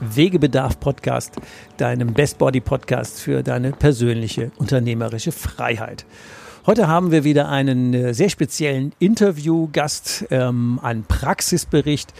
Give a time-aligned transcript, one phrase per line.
[0.00, 1.36] Wegebedarf-Podcast,
[1.76, 6.06] deinem Best Body Podcast für deine persönliche unternehmerische Freiheit.
[6.66, 12.12] Heute haben wir wieder einen äh, sehr speziellen Interviewgast, ähm, einen Praxisbericht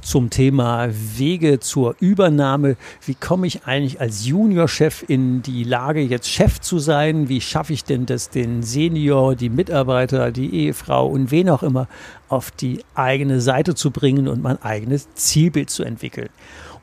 [0.00, 2.76] zum Thema Wege zur Übernahme.
[3.04, 7.28] Wie komme ich eigentlich als Juniorchef in die Lage, jetzt Chef zu sein?
[7.28, 11.88] Wie schaffe ich denn das, den Senior, die Mitarbeiter, die Ehefrau und wen auch immer
[12.28, 16.28] auf die eigene Seite zu bringen und mein eigenes Zielbild zu entwickeln?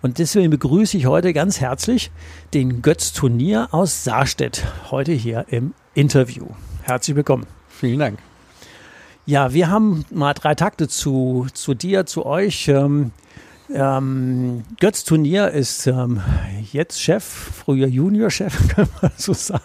[0.06, 2.12] Und deswegen begrüße ich heute ganz herzlich
[2.54, 6.46] den Götz Turnier aus Saarstedt, heute hier im Interview.
[6.84, 7.48] Herzlich willkommen.
[7.70, 8.20] Vielen Dank.
[9.26, 12.68] Ja, wir haben mal drei Takte zu, zu dir, zu euch.
[12.68, 13.14] Ähm,
[13.74, 16.22] ähm, Götz Turnier ist ähm,
[16.72, 19.64] jetzt Chef, früher Juniorchef, kann man so sagen.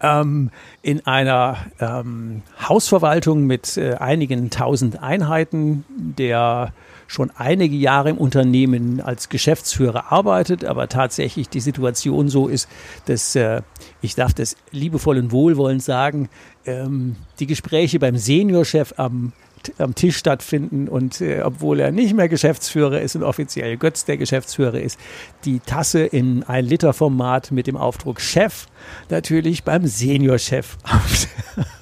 [0.00, 6.72] Ähm, in einer ähm, Hausverwaltung mit äh, einigen tausend Einheiten, der
[7.12, 12.68] schon einige Jahre im Unternehmen als Geschäftsführer arbeitet, aber tatsächlich die Situation so ist,
[13.04, 13.60] dass äh,
[14.00, 16.30] ich darf das liebevoll und wohlwollend sagen,
[16.64, 19.32] ähm, die Gespräche beim Seniorchef am
[19.78, 24.16] am Tisch stattfinden und äh, obwohl er nicht mehr Geschäftsführer ist und offiziell Götz der
[24.16, 24.98] Geschäftsführer ist,
[25.44, 28.66] die Tasse in ein Liter Format mit dem Aufdruck Chef
[29.08, 31.28] natürlich beim Seniorchef auf,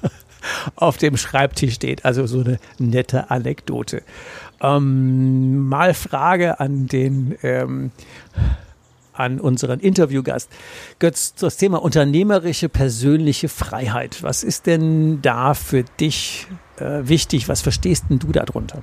[0.75, 2.05] auf dem Schreibtisch steht.
[2.05, 4.03] Also so eine nette Anekdote.
[4.61, 7.91] Ähm, mal Frage an den ähm,
[9.13, 10.49] an unseren Interviewgast.
[10.99, 14.23] Götz, das Thema unternehmerische persönliche Freiheit.
[14.23, 17.47] Was ist denn da für dich äh, wichtig?
[17.47, 18.81] Was verstehst denn du darunter?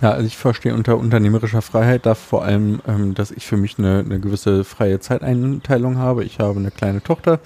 [0.00, 3.78] Ja, also ich verstehe unter unternehmerischer Freiheit da vor allem, ähm, dass ich für mich
[3.78, 6.24] eine, eine gewisse freie Zeiteinteilung habe.
[6.24, 7.38] Ich habe eine kleine Tochter,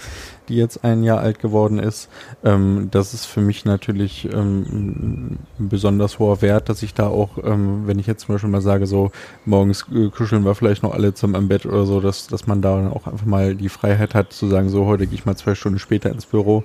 [0.48, 2.08] die jetzt ein Jahr alt geworden ist.
[2.44, 7.38] Ähm, das ist für mich natürlich ähm, ein besonders hoher Wert, dass ich da auch,
[7.42, 9.10] ähm, wenn ich jetzt zum Beispiel mal sage, so
[9.44, 12.62] morgens äh, kuscheln wir vielleicht noch alle zum im Bett oder so, dass, dass man
[12.62, 15.54] da auch einfach mal die Freiheit hat zu sagen, so heute gehe ich mal zwei
[15.54, 16.64] Stunden später ins Büro.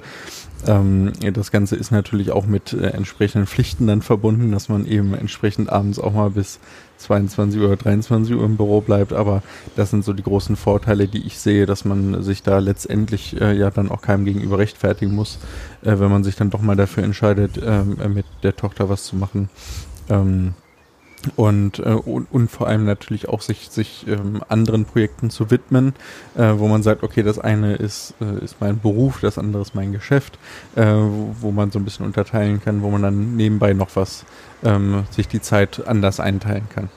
[0.67, 5.13] Ähm, das Ganze ist natürlich auch mit äh, entsprechenden Pflichten dann verbunden, dass man eben
[5.13, 6.59] entsprechend abends auch mal bis
[6.99, 9.13] 22 oder 23 Uhr im Büro bleibt.
[9.13, 9.41] Aber
[9.75, 13.53] das sind so die großen Vorteile, die ich sehe, dass man sich da letztendlich äh,
[13.53, 15.39] ja dann auch keinem gegenüber rechtfertigen muss,
[15.81, 19.15] äh, wenn man sich dann doch mal dafür entscheidet, ähm, mit der Tochter was zu
[19.15, 19.49] machen.
[20.09, 20.53] Ähm,
[21.35, 25.93] und, äh, und, und vor allem natürlich auch sich, sich ähm, anderen Projekten zu widmen,
[26.37, 29.75] äh, wo man sagt, okay, das eine ist, äh, ist mein Beruf, das andere ist
[29.75, 30.39] mein Geschäft,
[30.75, 34.25] äh, wo, wo man so ein bisschen unterteilen kann, wo man dann nebenbei noch was
[34.63, 36.89] ähm, sich die Zeit anders einteilen kann.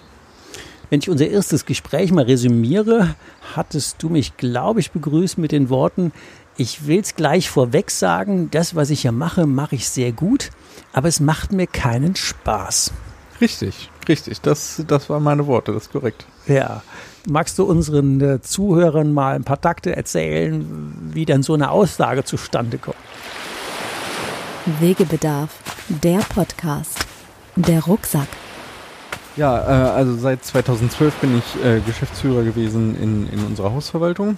[0.91, 3.15] Wenn ich unser erstes Gespräch mal resümiere,
[3.55, 6.13] hattest du mich, glaube ich, begrüßt mit den Worten,
[6.57, 10.51] ich will es gleich vorweg sagen, das, was ich hier mache, mache ich sehr gut,
[10.93, 12.93] aber es macht mir keinen Spaß.
[13.41, 14.41] Richtig, richtig.
[14.43, 16.27] Das, das waren meine Worte, das ist korrekt.
[16.47, 16.83] Ja.
[17.27, 22.25] Magst du unseren äh, Zuhörern mal ein paar Takte erzählen, wie denn so eine Aussage
[22.25, 22.97] zustande kommt?
[24.81, 25.51] Wegebedarf,
[25.89, 27.02] der Podcast,
[27.57, 28.29] der Rucksack.
[29.37, 34.37] Ja, äh, also seit 2012 bin ich äh, Geschäftsführer gewesen in, in unserer Hausverwaltung.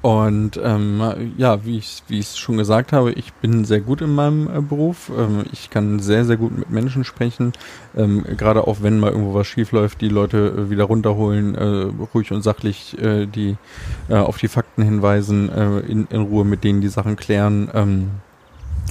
[0.00, 4.48] Und ähm, ja, wie ich es schon gesagt habe, ich bin sehr gut in meinem
[4.48, 5.10] äh, Beruf.
[5.16, 7.52] Ähm, ich kann sehr sehr gut mit Menschen sprechen.
[7.96, 11.90] Ähm, Gerade auch wenn mal irgendwo was schief läuft, die Leute äh, wieder runterholen, äh,
[12.14, 13.56] ruhig und sachlich äh, die
[14.08, 17.70] äh, auf die Fakten hinweisen, äh, in, in Ruhe mit denen die Sachen klären.
[17.74, 18.10] Ähm,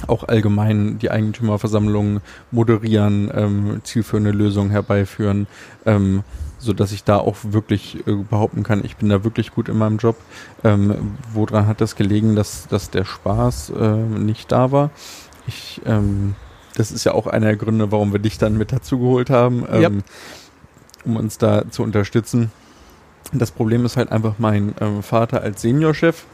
[0.06, 2.20] auch allgemein die Eigentümerversammlungen
[2.50, 5.46] moderieren, ähm, zielführende Lösungen herbeiführen.
[5.86, 6.24] Ähm,
[6.58, 9.76] so dass ich da auch wirklich äh, behaupten kann, ich bin da wirklich gut in
[9.76, 10.16] meinem Job.
[10.64, 14.90] Ähm, woran hat das gelegen, dass, dass der Spaß äh, nicht da war?
[15.46, 16.34] Ich, ähm,
[16.74, 19.64] das ist ja auch einer der Gründe, warum wir dich dann mit dazu geholt haben,
[19.70, 19.92] ähm, yep.
[21.04, 22.50] um uns da zu unterstützen.
[23.32, 26.24] Das Problem ist halt einfach mein ähm, Vater als Seniorchef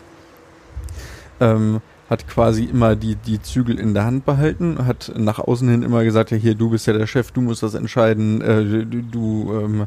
[1.41, 1.81] ähm,
[2.11, 6.03] hat quasi immer die, die Zügel in der Hand behalten, hat nach außen hin immer
[6.03, 9.53] gesagt, ja hier, du bist ja der Chef, du musst das entscheiden, äh, du, du
[9.53, 9.87] ähm,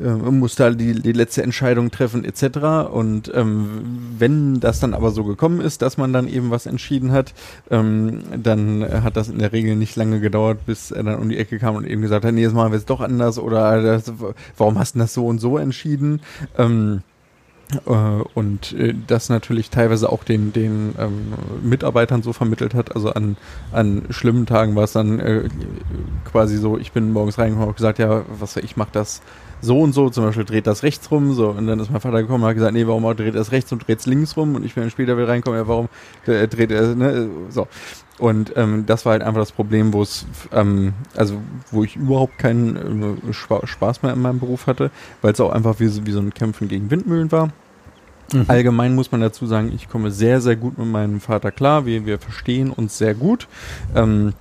[0.00, 2.90] äh, muss da die, die letzte Entscheidung treffen etc.
[2.90, 7.12] Und ähm, wenn das dann aber so gekommen ist, dass man dann eben was entschieden
[7.12, 7.34] hat,
[7.70, 11.36] ähm, dann hat das in der Regel nicht lange gedauert, bis er dann um die
[11.36, 14.10] Ecke kam und eben gesagt hat, nee, jetzt machen wir es doch anders oder das,
[14.56, 16.22] warum hast du das so und so entschieden?
[16.56, 17.11] Ähm, äh,
[18.34, 22.94] und äh, das natürlich teilweise auch den, den ähm, Mitarbeitern so vermittelt hat.
[22.94, 23.36] Also an,
[23.72, 25.48] an schlimmen Tagen war es dann äh,
[26.30, 29.22] quasi so, ich bin morgens reingekommen und gesagt, ja, was ich mache das
[29.62, 32.20] so und so, zum Beispiel dreht das rechts rum, so, und dann ist mein Vater
[32.20, 34.56] gekommen und hat gesagt, nee, warum dreht es rechts und dreht es links rum?
[34.56, 35.88] Und ich bin dann später wieder reinkommen, ja, warum
[36.26, 37.68] äh, dreht er, ne, so.
[38.18, 42.38] Und ähm, das war halt einfach das Problem, wo es, ähm, also wo ich überhaupt
[42.38, 44.90] keinen äh, Spaß mehr in meinem Beruf hatte,
[45.22, 47.48] weil es auch einfach wie, wie so ein Kämpfen gegen Windmühlen war.
[48.32, 48.44] Mhm.
[48.48, 51.86] Allgemein muss man dazu sagen, ich komme sehr, sehr gut mit meinem Vater klar.
[51.86, 53.48] Wir, wir verstehen uns sehr gut.
[53.94, 54.34] Ähm,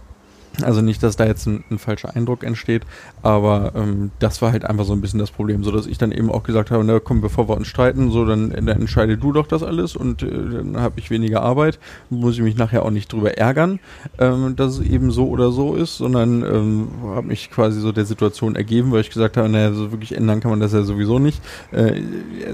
[0.64, 2.84] also nicht, dass da jetzt ein, ein falscher Eindruck entsteht,
[3.22, 6.12] aber ähm, das war halt einfach so ein bisschen das Problem, so dass ich dann
[6.12, 9.32] eben auch gesagt habe, na komm, bevor wir uns streiten, so dann, dann entscheide du
[9.32, 11.80] doch das alles und äh, dann habe ich weniger Arbeit,
[12.10, 13.80] muss ich mich nachher auch nicht drüber ärgern,
[14.20, 18.06] ähm, dass es eben so oder so ist, sondern ähm, habe mich quasi so der
[18.06, 21.20] Situation ergeben, weil ich gesagt habe, naja, so wirklich ändern kann man das ja sowieso
[21.20, 21.42] nicht.
[21.72, 22.02] Äh,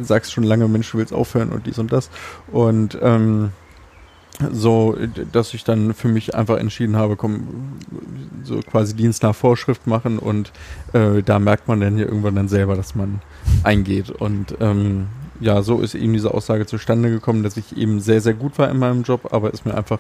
[0.02, 2.10] sagst schon lange, Mensch, du willst aufhören und dies und das
[2.52, 3.52] und ähm,
[4.52, 4.96] so,
[5.32, 7.80] dass ich dann für mich einfach entschieden habe, komm,
[8.44, 10.52] so quasi Dienst nach Vorschrift machen und
[10.94, 13.22] äh, da merkt man dann ja irgendwann dann selber, dass man
[13.64, 14.10] eingeht.
[14.12, 15.08] Und ähm,
[15.40, 18.70] ja, so ist eben diese Aussage zustande gekommen, dass ich eben sehr, sehr gut war
[18.70, 20.00] in meinem Job, aber es mir einfach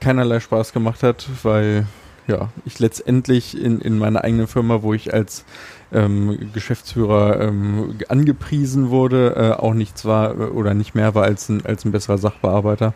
[0.00, 1.86] keinerlei Spaß gemacht hat, weil
[2.26, 5.44] ja, ich letztendlich in, in meiner eigenen Firma, wo ich als
[5.92, 11.48] ähm, Geschäftsführer ähm, angepriesen wurde, äh, auch nichts war äh, oder nicht mehr war als
[11.48, 12.94] ein, als ein besserer Sachbearbeiter.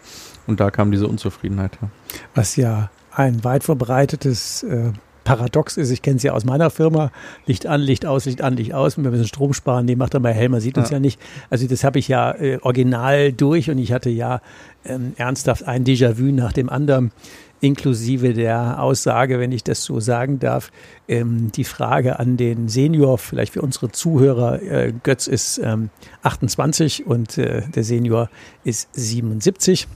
[0.49, 1.91] Und da kam diese Unzufriedenheit her.
[2.35, 4.93] Was ja ein weit verbreitetes äh,
[5.25, 7.13] Paradox ist, ich kenne es ja aus meiner Firma,
[7.45, 10.21] Licht an, Licht aus, Licht an, Licht aus, wir müssen Strom sparen, nee, macht er
[10.21, 11.21] mal hell, man sieht uns ja, ja nicht.
[11.51, 14.41] Also das habe ich ja äh, original durch und ich hatte ja
[14.87, 17.13] ähm, ernsthaft ein Déjà-vu nach dem anderen
[17.61, 20.71] inklusive der Aussage, wenn ich das so sagen darf,
[21.09, 25.91] ähm, die Frage an den Senior, vielleicht für unsere Zuhörer, äh, Götz ist ähm,
[26.23, 28.31] 28 und äh, der Senior
[28.65, 29.89] ist 77.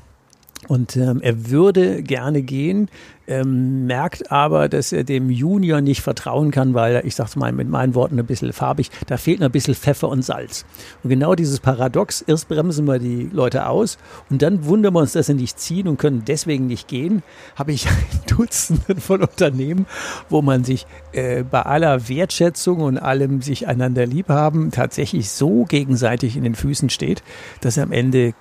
[0.68, 2.88] Und ähm, er würde gerne gehen,
[3.26, 7.52] ähm, merkt aber, dass er dem Junior nicht vertrauen kann, weil er, ich sag's mal
[7.52, 10.64] mit meinen Worten ein bisschen farbig, da fehlt ein bisschen Pfeffer und Salz.
[11.02, 13.98] Und genau dieses Paradox, erst bremsen wir die Leute aus
[14.30, 17.22] und dann wundern wir uns, dass sie nicht ziehen und können deswegen nicht gehen,
[17.56, 17.86] habe ich
[18.26, 19.86] Dutzenden von Unternehmen,
[20.28, 25.64] wo man sich äh, bei aller Wertschätzung und allem sich einander lieb haben, tatsächlich so
[25.64, 27.22] gegenseitig in den Füßen steht,
[27.60, 28.34] dass am Ende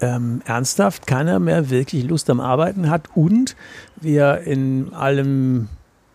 [0.00, 3.56] ähm, ernsthaft keiner mehr wirklich Lust am Arbeiten hat und
[4.00, 5.68] wir in allem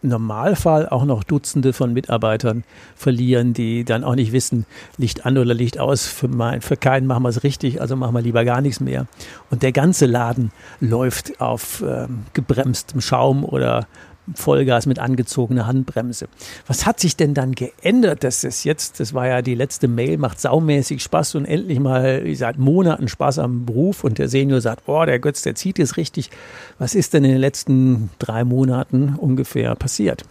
[0.06, 2.64] Normalfall auch noch Dutzende von Mitarbeitern
[2.96, 4.66] verlieren, die dann auch nicht wissen,
[4.98, 6.06] Licht an oder Licht aus.
[6.08, 9.08] Für, mein, für keinen machen wir es richtig, also machen wir lieber gar nichts mehr.
[9.50, 13.88] Und der ganze Laden läuft auf ähm, gebremstem Schaum oder
[14.34, 16.28] Vollgas mit angezogener Handbremse.
[16.68, 20.18] Was hat sich denn dann geändert, dass es jetzt, das war ja die letzte Mail,
[20.18, 24.86] macht saumäßig Spaß und endlich mal seit Monaten Spaß am Beruf und der Senior sagt,
[24.86, 26.32] boah, der Götz, der zieht es richtig.
[26.80, 30.24] Was ist denn in den letzten drei Monaten ungefähr passiert?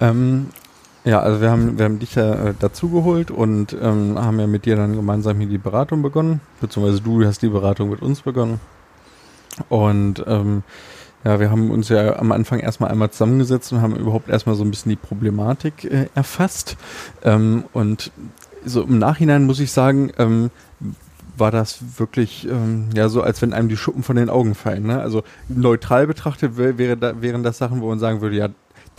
[0.00, 0.48] Ähm,
[1.04, 4.66] ja, also wir haben, wir haben dich ja äh, dazugeholt und ähm, haben ja mit
[4.66, 8.60] dir dann gemeinsam hier die Beratung begonnen, beziehungsweise du hast die Beratung mit uns begonnen.
[9.68, 10.62] Und ähm,
[11.24, 14.64] ja, wir haben uns ja am Anfang erstmal einmal zusammengesetzt und haben überhaupt erstmal so
[14.64, 16.76] ein bisschen die Problematik äh, erfasst.
[17.22, 18.10] Ähm, und
[18.64, 20.50] so im Nachhinein muss ich sagen, ähm,
[21.36, 24.86] war das wirklich ähm, ja so, als wenn einem die Schuppen von den Augen fallen.
[24.86, 25.00] Ne?
[25.00, 28.48] Also neutral betrachtet wäre da, wären das Sachen, wo man sagen würde, ja,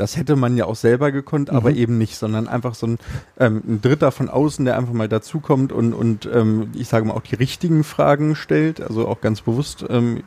[0.01, 1.57] das hätte man ja auch selber gekonnt, mhm.
[1.57, 2.97] aber eben nicht, sondern einfach so ein,
[3.39, 7.13] ähm, ein Dritter von außen, der einfach mal dazukommt und, und ähm, ich sage mal
[7.13, 10.23] auch die richtigen Fragen stellt, also auch ganz bewusst ähm,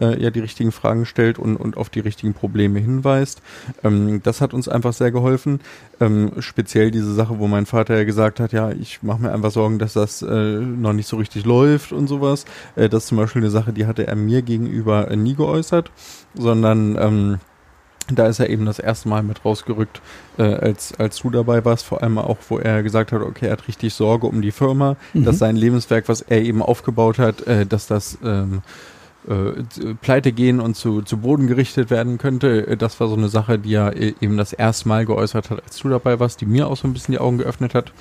[0.00, 3.42] äh, ja die richtigen Fragen stellt und, und auf die richtigen Probleme hinweist.
[3.84, 5.60] Ähm, das hat uns einfach sehr geholfen.
[6.00, 9.52] Ähm, speziell diese Sache, wo mein Vater ja gesagt hat, ja, ich mache mir einfach
[9.52, 12.44] Sorgen, dass das äh, noch nicht so richtig läuft und sowas.
[12.74, 15.92] Äh, das ist zum Beispiel eine Sache, die hatte er mir gegenüber äh, nie geäußert,
[16.34, 17.38] sondern ähm,
[18.12, 20.00] da ist er eben das erste Mal mit rausgerückt,
[20.38, 23.52] äh, als, als du dabei warst, vor allem auch, wo er gesagt hat, okay, er
[23.52, 25.24] hat richtig Sorge um die Firma, mhm.
[25.24, 28.62] dass sein Lebenswerk, was er eben aufgebaut hat, äh, dass das ähm,
[29.28, 32.66] äh, pleite gehen und zu, zu Boden gerichtet werden könnte.
[32.66, 35.64] Äh, das war so eine Sache, die er äh, eben das erste Mal geäußert hat,
[35.64, 37.92] als du dabei warst, die mir auch so ein bisschen die Augen geöffnet hat.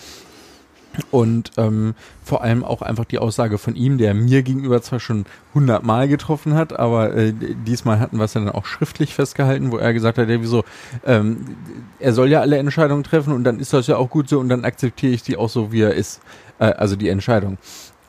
[1.11, 5.25] Und ähm, vor allem auch einfach die Aussage von ihm, der mir gegenüber zwar schon
[5.53, 9.93] hundertmal getroffen hat, aber äh, diesmal hatten wir es dann auch schriftlich festgehalten, wo er
[9.93, 10.63] gesagt hat, ja wieso,
[11.05, 11.55] ähm,
[11.99, 14.49] er soll ja alle Entscheidungen treffen und dann ist das ja auch gut so und
[14.49, 16.21] dann akzeptiere ich die auch so, wie er ist,
[16.59, 17.57] äh, also die Entscheidung.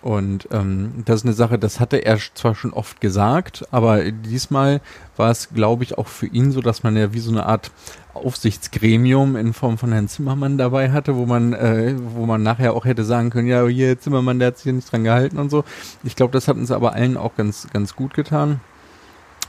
[0.06, 4.80] Und ähm, das ist eine Sache, das hatte er zwar schon oft gesagt, aber diesmal
[5.16, 7.72] war es, glaube ich, auch für ihn so, dass man ja wie so eine Art
[8.16, 12.84] Aufsichtsgremium in Form von Herrn Zimmermann dabei hatte, wo man, äh, wo man nachher auch
[12.84, 15.64] hätte sagen können, ja, hier Zimmermann, der hat sich hier nicht dran gehalten und so.
[16.02, 18.60] Ich glaube, das hat uns aber allen auch ganz, ganz gut getan.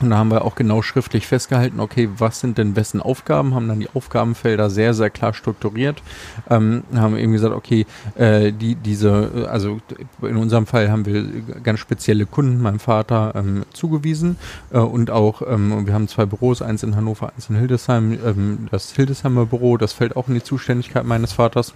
[0.00, 3.68] Und da haben wir auch genau schriftlich festgehalten, okay, was sind denn wessen Aufgaben, haben
[3.68, 6.02] dann die Aufgabenfelder sehr, sehr klar strukturiert,
[6.48, 9.80] ähm, haben eben gesagt, okay, äh, die, diese, also
[10.22, 11.24] in unserem Fall haben wir
[11.62, 14.36] ganz spezielle Kunden meinem Vater ähm, zugewiesen
[14.70, 18.68] äh, und auch, ähm, wir haben zwei Büros, eins in Hannover, eins in Hildesheim, ähm,
[18.70, 21.74] das Hildesheimer Büro, das fällt auch in die Zuständigkeit meines Vaters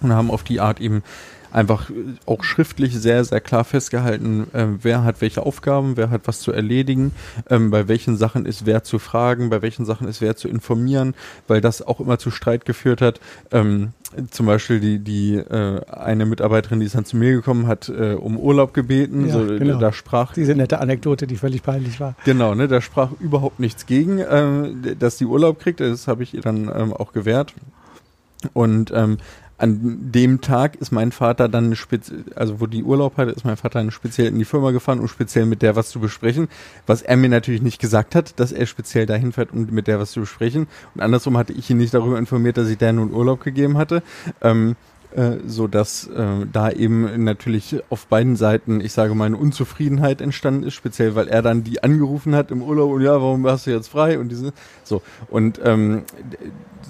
[0.00, 1.02] und haben auf die Art eben
[1.52, 1.90] einfach
[2.26, 6.52] auch schriftlich sehr, sehr klar festgehalten, äh, wer hat welche Aufgaben, wer hat was zu
[6.52, 7.12] erledigen,
[7.48, 11.14] ähm, bei welchen Sachen ist wer zu fragen, bei welchen Sachen ist wer zu informieren,
[11.46, 13.20] weil das auch immer zu Streit geführt hat.
[13.50, 13.92] Ähm,
[14.30, 18.14] zum Beispiel die, die äh, eine Mitarbeiterin, die ist dann zu mir gekommen, hat äh,
[18.14, 19.26] um Urlaub gebeten.
[19.26, 19.78] Ja, so, genau.
[19.78, 22.14] Da sprach diese nette Anekdote, die völlig peinlich war.
[22.24, 25.80] Genau, ne, da sprach überhaupt nichts gegen, äh, dass die Urlaub kriegt.
[25.80, 27.52] Das habe ich ihr dann ähm, auch gewährt.
[28.54, 29.18] Und ähm,
[29.58, 33.56] an dem Tag ist mein Vater dann speziell, also wo die Urlaub hatte, ist mein
[33.56, 36.48] Vater dann speziell in die Firma gefahren, um speziell mit der was zu besprechen.
[36.86, 39.98] Was er mir natürlich nicht gesagt hat, dass er speziell dahin fährt, um mit der
[39.98, 40.68] was zu besprechen.
[40.94, 44.02] Und andersrum hatte ich ihn nicht darüber informiert, dass ich der nun Urlaub gegeben hatte.
[44.40, 44.97] Ähm, äh,
[45.46, 50.64] so dass äh, da eben natürlich auf beiden Seiten, ich sage mal, eine Unzufriedenheit entstanden
[50.64, 53.70] ist, speziell weil er dann die angerufen hat im Urlaub und ja, warum hast du
[53.70, 54.52] jetzt frei und diese
[54.84, 56.02] so und ähm,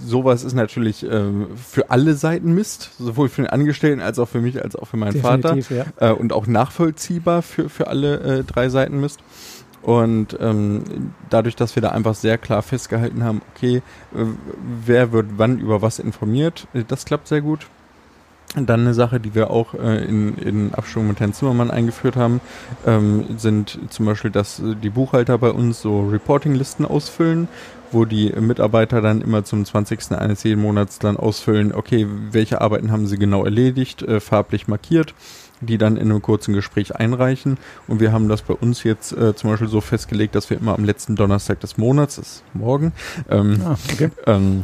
[0.04, 1.22] sowas ist natürlich äh,
[1.56, 4.96] für alle Seiten Mist, sowohl für den Angestellten als auch für mich, als auch für
[4.96, 5.86] meinen Definitiv, Vater.
[6.00, 6.10] Ja.
[6.10, 9.20] Äh, und auch nachvollziehbar für, für alle äh, drei Seiten Mist.
[9.82, 14.24] Und ähm, dadurch, dass wir da einfach sehr klar festgehalten haben, okay, äh,
[14.84, 17.66] wer wird wann über was informiert, äh, das klappt sehr gut.
[18.54, 22.40] Dann eine Sache, die wir auch äh, in, in Abstimmung mit Herrn Zimmermann eingeführt haben,
[22.86, 27.48] ähm, sind zum Beispiel, dass die Buchhalter bei uns so Reporting-Listen ausfüllen,
[27.92, 30.12] wo die Mitarbeiter dann immer zum 20.
[30.12, 35.14] eines jeden Monats dann ausfüllen, okay, welche Arbeiten haben sie genau erledigt, äh, farblich markiert,
[35.60, 37.58] die dann in einem kurzen Gespräch einreichen.
[37.86, 40.74] Und wir haben das bei uns jetzt äh, zum Beispiel so festgelegt, dass wir immer
[40.74, 42.92] am letzten Donnerstag des Monats, das ist morgen,
[43.28, 44.10] ähm, ah, okay.
[44.26, 44.62] ähm,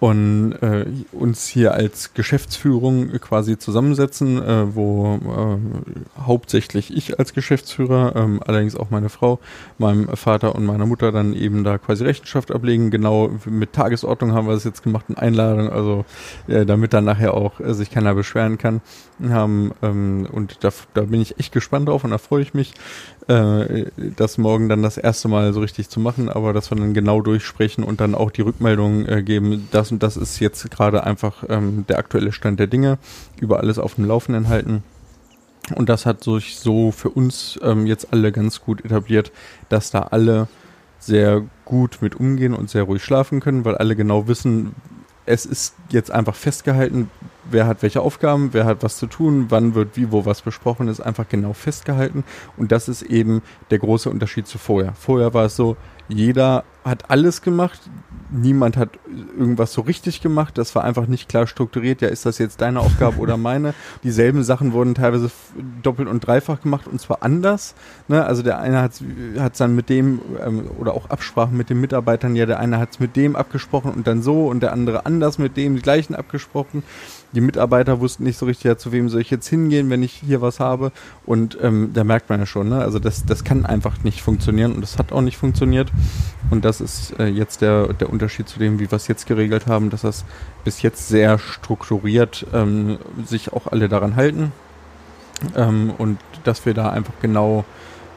[0.00, 8.14] und äh, uns hier als Geschäftsführung quasi zusammensetzen, äh, wo äh, hauptsächlich ich als Geschäftsführer,
[8.16, 9.38] ähm, allerdings auch meine Frau,
[9.78, 12.90] meinem Vater und meiner Mutter dann eben da quasi Rechenschaft ablegen.
[12.90, 16.04] Genau mit Tagesordnung haben wir das jetzt gemacht, eine Einladung, also
[16.48, 18.80] äh, damit dann nachher auch äh, sich keiner beschweren kann.
[19.28, 22.74] Haben, ähm, und da, da bin ich echt gespannt drauf und da freue ich mich,
[23.28, 26.94] äh, das morgen dann das erste Mal so richtig zu machen, aber dass wir dann
[26.94, 31.04] genau durchsprechen und dann auch die Rückmeldung äh, geben, das und das ist jetzt gerade
[31.04, 32.98] einfach ähm, der aktuelle Stand der Dinge,
[33.40, 34.82] über alles auf dem Laufenden halten.
[35.74, 39.32] Und das hat sich so für uns ähm, jetzt alle ganz gut etabliert,
[39.70, 40.48] dass da alle
[40.98, 44.74] sehr gut mit umgehen und sehr ruhig schlafen können, weil alle genau wissen,
[45.26, 47.10] es ist jetzt einfach festgehalten,
[47.50, 50.88] wer hat welche Aufgaben, wer hat was zu tun, wann wird wie, wo was besprochen,
[50.88, 52.24] ist einfach genau festgehalten.
[52.56, 54.94] Und das ist eben der große Unterschied zu vorher.
[54.94, 55.76] Vorher war es so,
[56.08, 57.80] jeder hat alles gemacht,
[58.30, 58.90] niemand hat
[59.38, 62.80] irgendwas so richtig gemacht, das war einfach nicht klar strukturiert, ja, ist das jetzt deine
[62.80, 63.72] Aufgabe oder meine?
[64.02, 65.30] Dieselben Sachen wurden teilweise
[65.82, 67.74] doppelt und dreifach gemacht und zwar anders.
[68.08, 68.24] Ne?
[68.24, 72.36] Also der eine hat es dann mit dem ähm, oder auch Absprachen mit den Mitarbeitern,
[72.36, 75.38] ja, der eine hat es mit dem abgesprochen und dann so und der andere anders
[75.38, 76.82] mit dem die gleichen abgesprochen
[77.34, 80.12] die Mitarbeiter wussten nicht so richtig, ja, zu wem soll ich jetzt hingehen, wenn ich
[80.12, 80.92] hier was habe.
[81.26, 82.78] Und ähm, da merkt man ja schon, ne?
[82.78, 85.90] also das, das kann einfach nicht funktionieren und das hat auch nicht funktioniert.
[86.50, 89.66] Und das ist äh, jetzt der, der Unterschied zu dem, wie wir es jetzt geregelt
[89.66, 90.24] haben, dass das
[90.64, 94.52] bis jetzt sehr strukturiert ähm, sich auch alle daran halten.
[95.56, 97.64] Ähm, und dass wir da einfach genau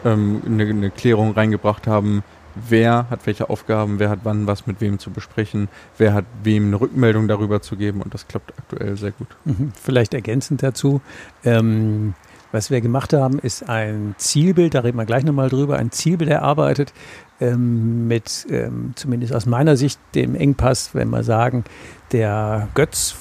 [0.06, 2.24] ähm, eine, eine Klärung reingebracht haben,
[2.70, 6.68] wer hat welche Aufgaben, wer hat wann was mit wem zu besprechen, wer hat wem
[6.68, 9.28] eine Rückmeldung darüber zu geben und das klappt aktuell sehr gut.
[9.46, 9.72] Mhm.
[9.82, 11.02] Vielleicht ergänzend dazu,
[11.44, 12.14] ähm,
[12.52, 16.30] was wir gemacht haben, ist ein Zielbild, da reden wir gleich nochmal drüber, ein Zielbild
[16.30, 16.94] erarbeitet
[17.42, 21.66] ähm, mit, ähm, zumindest aus meiner Sicht, dem Engpass, wenn wir sagen,
[22.12, 23.16] der Götz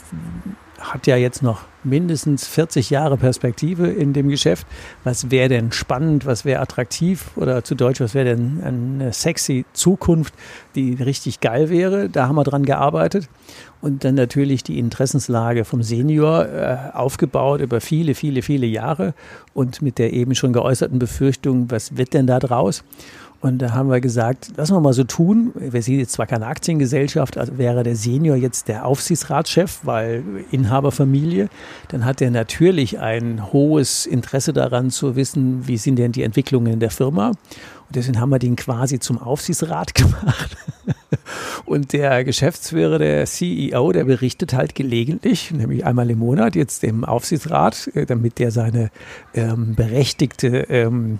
[0.78, 4.66] hat ja jetzt noch mindestens 40 Jahre Perspektive in dem Geschäft.
[5.04, 9.64] Was wäre denn spannend, was wäre attraktiv oder zu Deutsch, was wäre denn eine sexy
[9.72, 10.34] Zukunft,
[10.74, 12.08] die richtig geil wäre?
[12.08, 13.28] Da haben wir dran gearbeitet.
[13.80, 19.14] Und dann natürlich die Interessenslage vom Senior äh, aufgebaut über viele, viele, viele Jahre
[19.54, 22.82] und mit der eben schon geäußerten Befürchtung, was wird denn da draus?
[23.40, 25.52] Und da haben wir gesagt, lassen wir mal so tun.
[25.54, 31.48] Wir sind jetzt zwar keine Aktiengesellschaft, also wäre der Senior jetzt der Aufsichtsratschef, weil Inhaberfamilie,
[31.88, 36.72] dann hat er natürlich ein hohes Interesse daran zu wissen, wie sind denn die Entwicklungen
[36.72, 37.28] in der Firma.
[37.28, 40.56] Und deswegen haben wir den quasi zum Aufsichtsrat gemacht.
[41.66, 47.04] Und der Geschäftsführer, der CEO, der berichtet halt gelegentlich, nämlich einmal im Monat, jetzt dem
[47.04, 48.90] Aufsichtsrat, äh, damit der seine
[49.34, 51.18] ähm, berechtigte ähm,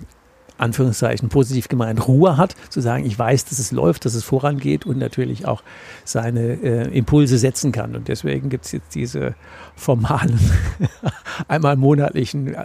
[0.58, 4.86] Anführungszeichen positiv gemeint Ruhe hat, zu sagen, ich weiß, dass es läuft, dass es vorangeht
[4.86, 5.62] und natürlich auch
[6.04, 7.94] seine äh, Impulse setzen kann.
[7.94, 9.34] Und deswegen gibt es jetzt diese
[9.74, 10.38] formalen,
[11.48, 12.56] einmal monatlichen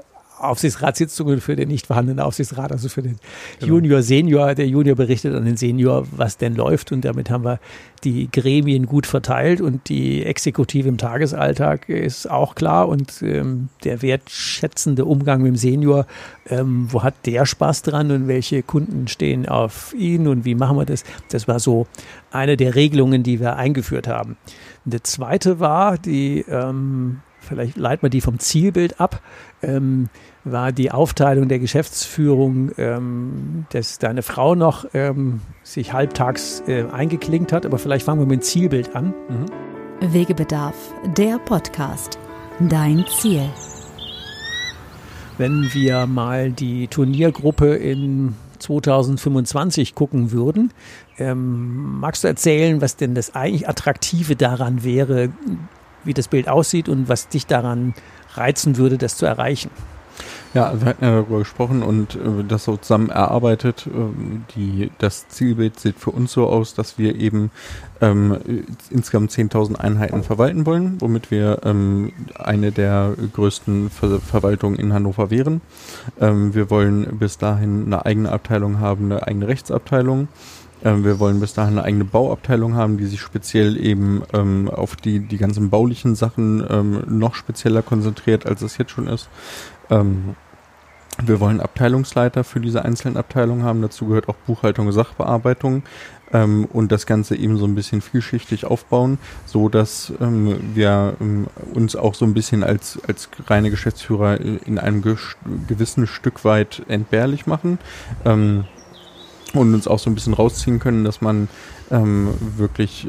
[0.42, 3.18] Aufsichtsratssitzungen für den nicht vorhandenen Aufsichtsrat, also für den
[3.60, 3.74] genau.
[3.74, 4.56] Junior, Senior.
[4.56, 7.60] Der Junior berichtet an den Senior, was denn läuft und damit haben wir
[8.04, 14.02] die Gremien gut verteilt und die Exekutive im Tagesalltag ist auch klar und ähm, der
[14.02, 16.08] wertschätzende Umgang mit dem Senior,
[16.48, 20.78] ähm, wo hat der Spaß dran und welche Kunden stehen auf ihn und wie machen
[20.78, 21.04] wir das?
[21.30, 21.88] Das war so
[22.32, 24.38] eine der Regelungen, die wir eingeführt haben.
[24.86, 29.22] Und der zweite war die ähm, vielleicht leiten wir die vom Zielbild ab,
[29.62, 30.10] ähm,
[30.44, 37.52] war die Aufteilung der Geschäftsführung, ähm, dass deine Frau noch ähm, sich halbtags äh, eingeklinkt
[37.52, 37.66] hat.
[37.66, 39.14] Aber vielleicht fangen wir mit dem Zielbild an.
[39.30, 40.14] Mhm.
[40.14, 40.76] Wegebedarf,
[41.18, 42.18] der Podcast.
[42.60, 43.50] Dein Ziel.
[45.38, 50.72] Wenn wir mal die Turniergruppe in 2025 gucken würden,
[51.18, 55.30] ähm, magst du erzählen, was denn das eigentlich Attraktive daran wäre,
[56.04, 57.94] wie das Bild aussieht und was dich daran
[58.36, 59.70] reizen würde, das zu erreichen.
[60.54, 63.88] Ja, wir hatten ja darüber gesprochen und äh, das so zusammen erarbeitet.
[63.88, 63.92] Äh,
[64.56, 67.52] die, das Zielbild sieht für uns so aus, dass wir eben
[68.02, 68.38] ähm,
[68.90, 75.30] insgesamt 10.000 Einheiten verwalten wollen, womit wir ähm, eine der größten Ver Verwaltungen in Hannover
[75.30, 75.62] wären.
[76.20, 80.28] Ähm, wir wollen bis dahin eine eigene Abteilung haben, eine eigene Rechtsabteilung.
[80.84, 84.96] Ähm, wir wollen bis dahin eine eigene Bauabteilung haben, die sich speziell eben ähm, auf
[84.96, 89.30] die, die ganzen baulichen Sachen ähm, noch spezieller konzentriert, als es jetzt schon ist.
[89.90, 90.36] Ähm,
[91.24, 93.82] wir wollen Abteilungsleiter für diese einzelnen Abteilungen haben.
[93.82, 95.84] Dazu gehört auch Buchhaltung Sachbearbeitung
[96.32, 101.48] ähm, und das Ganze eben so ein bisschen vielschichtig aufbauen, so dass ähm, wir ähm,
[101.74, 105.04] uns auch so ein bisschen als als reine Geschäftsführer in einem
[105.68, 107.78] gewissen Stück weit entbehrlich machen.
[108.26, 108.66] Ähm,
[109.60, 111.48] und uns auch so ein bisschen rausziehen können, dass man
[111.92, 113.08] ähm, wirklich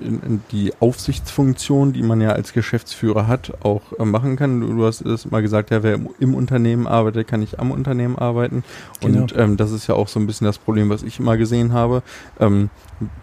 [0.50, 4.60] die Aufsichtsfunktion, die man ja als Geschäftsführer hat, auch äh, machen kann.
[4.60, 7.70] Du, du hast es mal gesagt, ja, wer im, im, Unternehmen arbeitet, kann nicht am
[7.70, 8.64] Unternehmen arbeiten.
[9.00, 9.22] Genau.
[9.22, 11.72] Und ähm, das ist ja auch so ein bisschen das Problem, was ich immer gesehen
[11.72, 12.02] habe.
[12.40, 12.70] Ähm,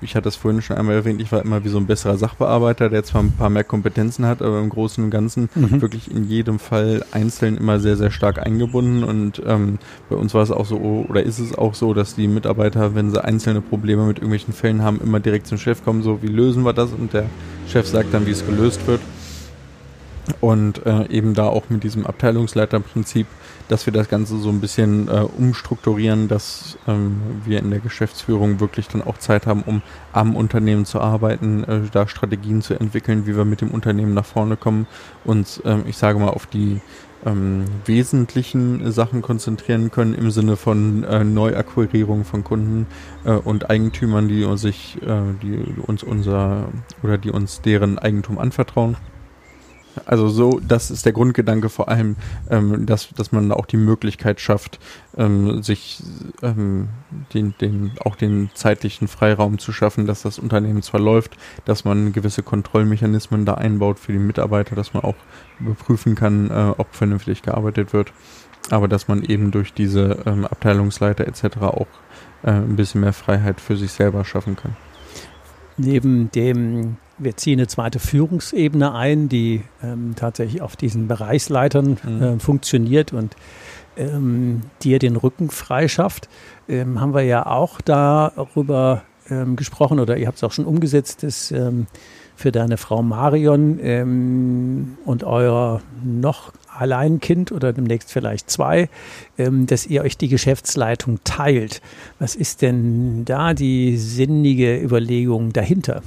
[0.02, 2.90] ich hatte es vorhin schon einmal erwähnt, ich war immer wie so ein besserer Sachbearbeiter,
[2.90, 5.82] der zwar ein paar mehr Kompetenzen hat, aber im Großen und Ganzen mhm.
[5.82, 9.04] wirklich in jedem Fall einzeln immer sehr, sehr stark eingebunden.
[9.04, 12.28] Und ähm, bei uns war es auch so, oder ist es auch so, dass die
[12.28, 16.22] Mitarbeiter, wenn sie einzelne Probleme mit irgendwelchen Fällen haben, immer direkt zum Chef kommen, so
[16.22, 16.92] wie lösen wir das?
[16.92, 17.26] Und der
[17.68, 19.02] Chef sagt dann, wie es gelöst wird.
[20.42, 23.26] Und äh, eben da auch mit diesem Abteilungsleiterprinzip,
[23.68, 28.60] dass wir das Ganze so ein bisschen äh, umstrukturieren, dass ähm, wir in der Geschäftsführung
[28.60, 29.82] wirklich dann auch Zeit haben, um
[30.14, 34.26] am Unternehmen zu arbeiten, äh, da Strategien zu entwickeln, wie wir mit dem Unternehmen nach
[34.26, 34.88] vorne kommen
[35.24, 36.82] und ähm, ich sage mal auf die
[37.26, 42.88] ähm, wesentlichen Sachen konzentrieren können im Sinne von äh, Neuakquirierung von Kunden
[43.26, 46.70] äh, und Eigentümern, die sich, äh, die uns unser
[47.04, 48.96] oder die uns deren Eigentum anvertrauen.
[50.06, 52.16] Also so, das ist der Grundgedanke vor allem,
[52.50, 54.80] ähm, dass, dass man auch die Möglichkeit schafft,
[55.18, 56.02] ähm, sich
[56.42, 56.90] ähm,
[57.34, 62.14] den, den, auch den zeitlichen Freiraum zu schaffen, dass das Unternehmen zwar läuft, dass man
[62.14, 65.16] gewisse Kontrollmechanismen da einbaut für die Mitarbeiter, dass man auch
[65.60, 68.14] überprüfen kann, äh, ob vernünftig gearbeitet wird,
[68.70, 71.58] aber dass man eben durch diese ähm, Abteilungsleiter etc.
[71.62, 71.88] auch
[72.44, 74.76] äh, ein bisschen mehr Freiheit für sich selber schaffen kann.
[75.80, 82.24] Neben dem wir ziehen eine zweite Führungsebene ein, die ähm, tatsächlich auf diesen Bereichsleitern mhm.
[82.24, 83.36] äh, funktioniert und
[83.98, 86.30] ähm, dir den Rücken freischafft.
[86.68, 91.24] Ähm, haben wir ja auch darüber ähm, gesprochen oder ihr habt es auch schon umgesetzt,
[91.24, 91.88] dass ähm,
[92.36, 98.90] für deine Frau Marion ähm, und euer noch Alleinkind oder demnächst vielleicht zwei,
[99.38, 101.82] ähm, dass ihr euch die Geschäftsleitung teilt.
[102.20, 106.02] Was ist denn da die sinnige Überlegung dahinter?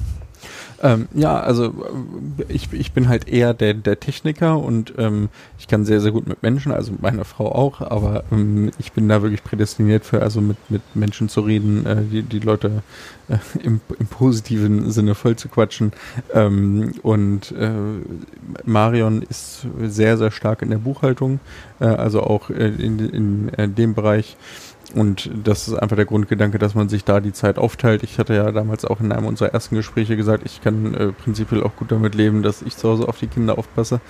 [0.82, 5.68] Ähm, ja, also äh, ich, ich bin halt eher der, der Techniker und ähm, ich
[5.68, 9.22] kann sehr, sehr gut mit Menschen, also meiner Frau auch, aber ähm, ich bin da
[9.22, 12.82] wirklich prädestiniert für, also mit, mit Menschen zu reden, äh, die, die Leute
[13.28, 15.92] äh, im, im positiven Sinne voll zu quatschen.
[16.34, 17.70] Ähm, und äh,
[18.64, 21.38] Marion ist sehr, sehr stark in der Buchhaltung,
[21.80, 24.36] äh, also auch äh, in, in, in dem Bereich.
[24.94, 28.02] Und das ist einfach der Grundgedanke, dass man sich da die Zeit aufteilt.
[28.02, 31.62] Ich hatte ja damals auch in einem unserer ersten Gespräche gesagt, ich kann äh, prinzipiell
[31.62, 34.00] auch gut damit leben, dass ich zu Hause auf die Kinder aufpasse.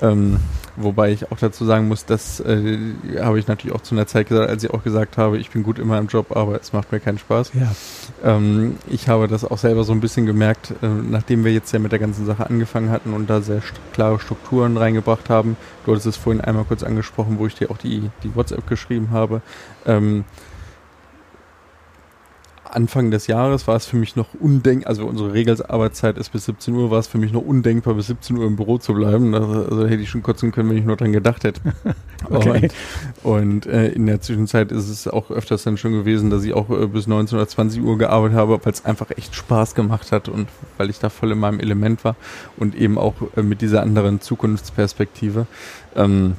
[0.00, 0.38] Ähm,
[0.76, 2.78] wobei ich auch dazu sagen muss, das äh,
[3.20, 5.62] habe ich natürlich auch zu einer Zeit gesagt, als ich auch gesagt habe, ich bin
[5.62, 7.52] gut immer im Job, aber es macht mir keinen Spaß.
[7.54, 7.72] Ja.
[8.24, 11.78] Ähm, ich habe das auch selber so ein bisschen gemerkt, äh, nachdem wir jetzt ja
[11.78, 15.56] mit der ganzen Sache angefangen hatten und da sehr klare Strukturen reingebracht haben.
[15.84, 19.10] Du hattest es vorhin einmal kurz angesprochen, wo ich dir auch die, die WhatsApp geschrieben
[19.10, 19.42] habe.
[19.86, 20.24] Ähm,
[22.74, 26.74] Anfang des Jahres war es für mich noch undenkbar, also unsere Regelarbeitszeit ist bis 17
[26.74, 29.34] Uhr, war es für mich noch undenkbar, bis 17 Uhr im Büro zu bleiben.
[29.34, 31.60] Also, also hätte ich schon kotzen können, wenn ich nur dran gedacht hätte.
[32.30, 32.70] okay.
[33.22, 36.54] Und, und äh, in der Zwischenzeit ist es auch öfters dann schon gewesen, dass ich
[36.54, 40.12] auch äh, bis 19 oder 20 Uhr gearbeitet habe, weil es einfach echt Spaß gemacht
[40.12, 42.16] hat und weil ich da voll in meinem Element war
[42.56, 45.46] und eben auch äh, mit dieser anderen Zukunftsperspektive.
[45.94, 46.36] Ähm,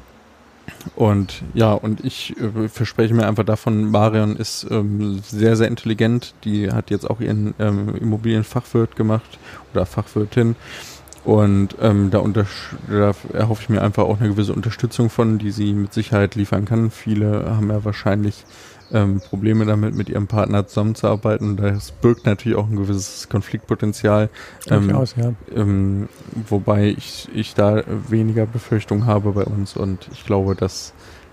[0.96, 6.34] und ja, und ich äh, verspreche mir einfach davon, Marion ist ähm, sehr, sehr intelligent.
[6.44, 9.38] Die hat jetzt auch ihren ähm, Immobilienfachwirt gemacht
[9.72, 10.56] oder Fachwirtin.
[11.24, 15.72] Und ähm, da, da erhoffe ich mir einfach auch eine gewisse Unterstützung von, die sie
[15.72, 16.90] mit Sicherheit liefern kann.
[16.90, 18.44] Viele haben ja wahrscheinlich
[18.92, 21.56] ähm, Probleme damit, mit ihrem Partner zusammenzuarbeiten.
[21.56, 24.28] Das birgt natürlich auch ein gewisses Konfliktpotenzial.
[24.68, 25.32] Ähm, Durchaus, ja.
[25.54, 26.08] Ähm,
[26.48, 30.92] wobei ich, ich da weniger Befürchtung habe bei uns und ich glaube, dass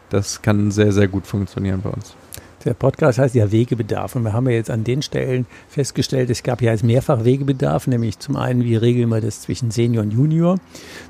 [0.10, 2.16] das kann sehr, sehr gut funktionieren bei uns.
[2.66, 6.44] Der Podcast heißt ja Wegebedarf und wir haben ja jetzt an den Stellen festgestellt, es
[6.44, 10.12] gab ja jetzt mehrfach Wegebedarf, nämlich zum einen, wie regeln wir das zwischen Senior und
[10.12, 10.60] Junior.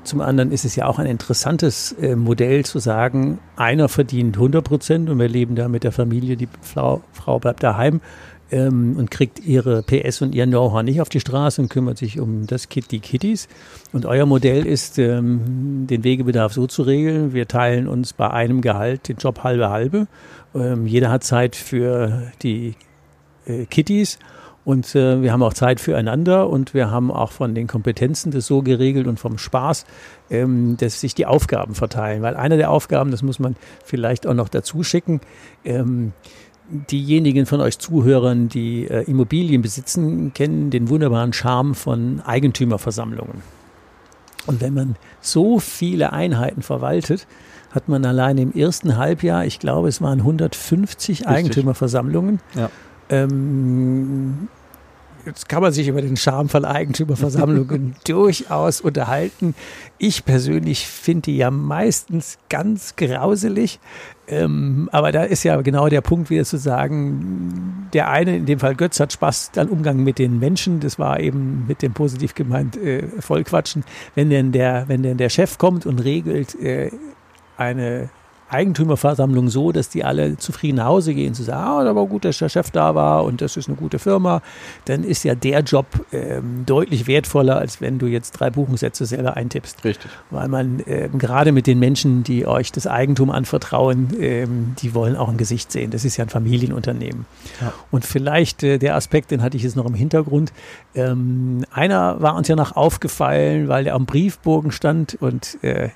[0.02, 4.64] Zum anderen ist es ja auch ein interessantes äh, Modell zu sagen, einer verdient 100
[4.64, 8.00] Prozent und wir leben da mit der Familie, die Frau, Frau bleibt daheim
[8.52, 12.20] ähm, und kriegt ihre PS und ihr Know-how nicht auf die Straße und kümmert sich
[12.20, 13.48] um das Kit, die Kitties.
[13.92, 18.60] Und euer Modell ist, ähm, den Wegebedarf so zu regeln, wir teilen uns bei einem
[18.60, 20.06] Gehalt den Job halbe halbe
[20.54, 22.74] ähm, jeder hat Zeit für die
[23.46, 24.18] äh, Kitties
[24.64, 28.46] und äh, wir haben auch Zeit füreinander und wir haben auch von den Kompetenzen das
[28.46, 29.84] so geregelt und vom Spaß,
[30.30, 32.22] ähm, dass sich die Aufgaben verteilen.
[32.22, 35.20] Weil eine der Aufgaben, das muss man vielleicht auch noch dazu schicken,
[35.64, 36.12] ähm,
[36.70, 43.42] diejenigen von euch Zuhörern, die äh, Immobilien besitzen, kennen den wunderbaren Charme von Eigentümerversammlungen.
[44.46, 47.26] Und wenn man so viele Einheiten verwaltet,
[47.72, 51.26] hat man allein im ersten Halbjahr, ich glaube, es waren 150 Richtig.
[51.26, 52.40] Eigentümerversammlungen.
[52.54, 52.70] Ja.
[53.08, 54.48] Ähm,
[55.26, 59.54] jetzt kann man sich über den Charme von Eigentümerversammlungen durchaus unterhalten.
[59.98, 63.80] Ich persönlich finde die ja meistens ganz grauselig.
[64.28, 68.58] Ähm, aber da ist ja genau der Punkt, wieder zu sagen, der eine, in dem
[68.58, 70.80] Fall Götz, hat Spaß am Umgang mit den Menschen.
[70.80, 73.84] Das war eben mit dem positiv gemeint äh, Vollquatschen.
[74.14, 76.90] Wenn denn der, wenn denn der Chef kommt und regelt, äh,
[77.62, 78.10] eine
[78.52, 82.24] Eigentümerversammlung so, dass die alle zufrieden nach Hause gehen, zu sagen, ah, da war gut,
[82.24, 84.42] dass der Chef da war und das ist eine gute Firma,
[84.84, 89.36] dann ist ja der Job ähm, deutlich wertvoller, als wenn du jetzt drei Buchungssätze selber
[89.36, 89.84] eintippst.
[89.84, 90.10] Richtig.
[90.30, 95.16] Weil man ähm, gerade mit den Menschen, die euch das Eigentum anvertrauen, ähm, die wollen
[95.16, 95.90] auch ein Gesicht sehen.
[95.90, 97.24] Das ist ja ein Familienunternehmen.
[97.60, 97.72] Ja.
[97.90, 100.52] Und vielleicht äh, der Aspekt, den hatte ich jetzt noch im Hintergrund.
[100.94, 105.88] Ähm, einer war uns ja noch aufgefallen, weil der am Briefbogen stand und äh,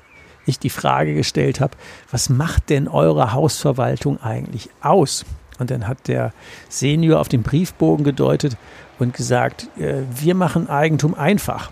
[0.46, 1.76] ich die Frage gestellt habe,
[2.10, 5.24] was macht denn eure Hausverwaltung eigentlich aus?
[5.58, 6.32] Und dann hat der
[6.68, 8.56] Senior auf den Briefbogen gedeutet
[8.98, 11.70] und gesagt, äh, wir machen Eigentum einfach.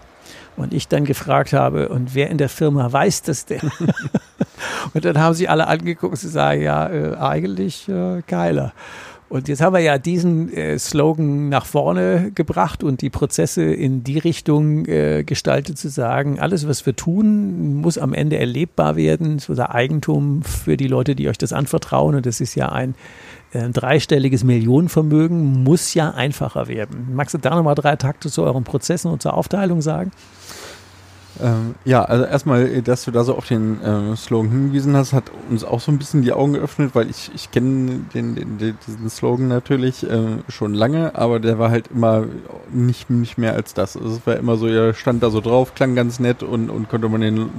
[0.57, 3.61] Und ich dann gefragt habe, und wer in der Firma weiß das denn?
[4.95, 8.73] und dann haben sie alle angeguckt und sie sagen, ja, äh, eigentlich äh, geiler.
[9.35, 14.05] Und jetzt haben wir ja diesen äh, Slogan nach vorne gebracht und die Prozesse in
[14.05, 19.43] die Richtung äh, gestaltet zu sagen, alles, was wir tun, muss am Ende erlebbar werden,
[19.49, 22.15] unser Eigentum für die Leute, die euch das anvertrauen.
[22.15, 22.95] Und das ist ja ein
[23.51, 27.09] äh, dreistelliges Millionenvermögen, muss ja einfacher werden.
[27.17, 30.13] Magst du da nochmal drei Takte zu euren Prozessen und zur Aufteilung sagen?
[31.41, 35.33] Ähm, ja, also erstmal, dass du da so auf den äh, Slogan hingewiesen hast, hat
[35.51, 38.79] uns auch so ein bisschen die Augen geöffnet, weil ich, ich kenne den, den, den,
[38.87, 42.27] diesen Slogan natürlich äh, schon lange, aber der war halt immer
[42.71, 43.97] nicht, nicht mehr als das.
[43.97, 46.89] Also es war immer so, er stand da so drauf, klang ganz nett und, und
[46.89, 47.51] konnte man den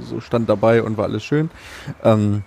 [0.00, 1.50] so stand dabei und war alles schön.
[2.02, 2.44] Ähm,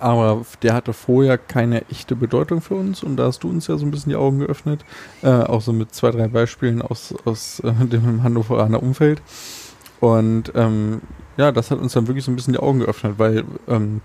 [0.00, 3.76] Aber der hatte vorher keine echte Bedeutung für uns und da hast du uns ja
[3.76, 4.84] so ein bisschen die Augen geöffnet,
[5.22, 9.22] äh, auch so mit zwei, drei Beispielen aus, aus äh, dem Hannoveraner Umfeld.
[10.00, 11.00] Und ähm,
[11.36, 14.00] ja, das hat uns dann wirklich so ein bisschen die Augen geöffnet, weil ähm,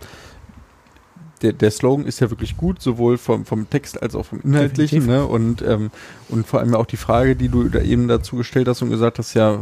[1.41, 5.05] der, der Slogan ist ja wirklich gut, sowohl vom, vom Text als auch vom Inhaltlichen.
[5.05, 5.25] Ne?
[5.25, 5.91] Und, ähm,
[6.29, 9.17] und vor allem auch die Frage, die du da eben dazu gestellt hast und gesagt
[9.17, 9.59] hast, ja,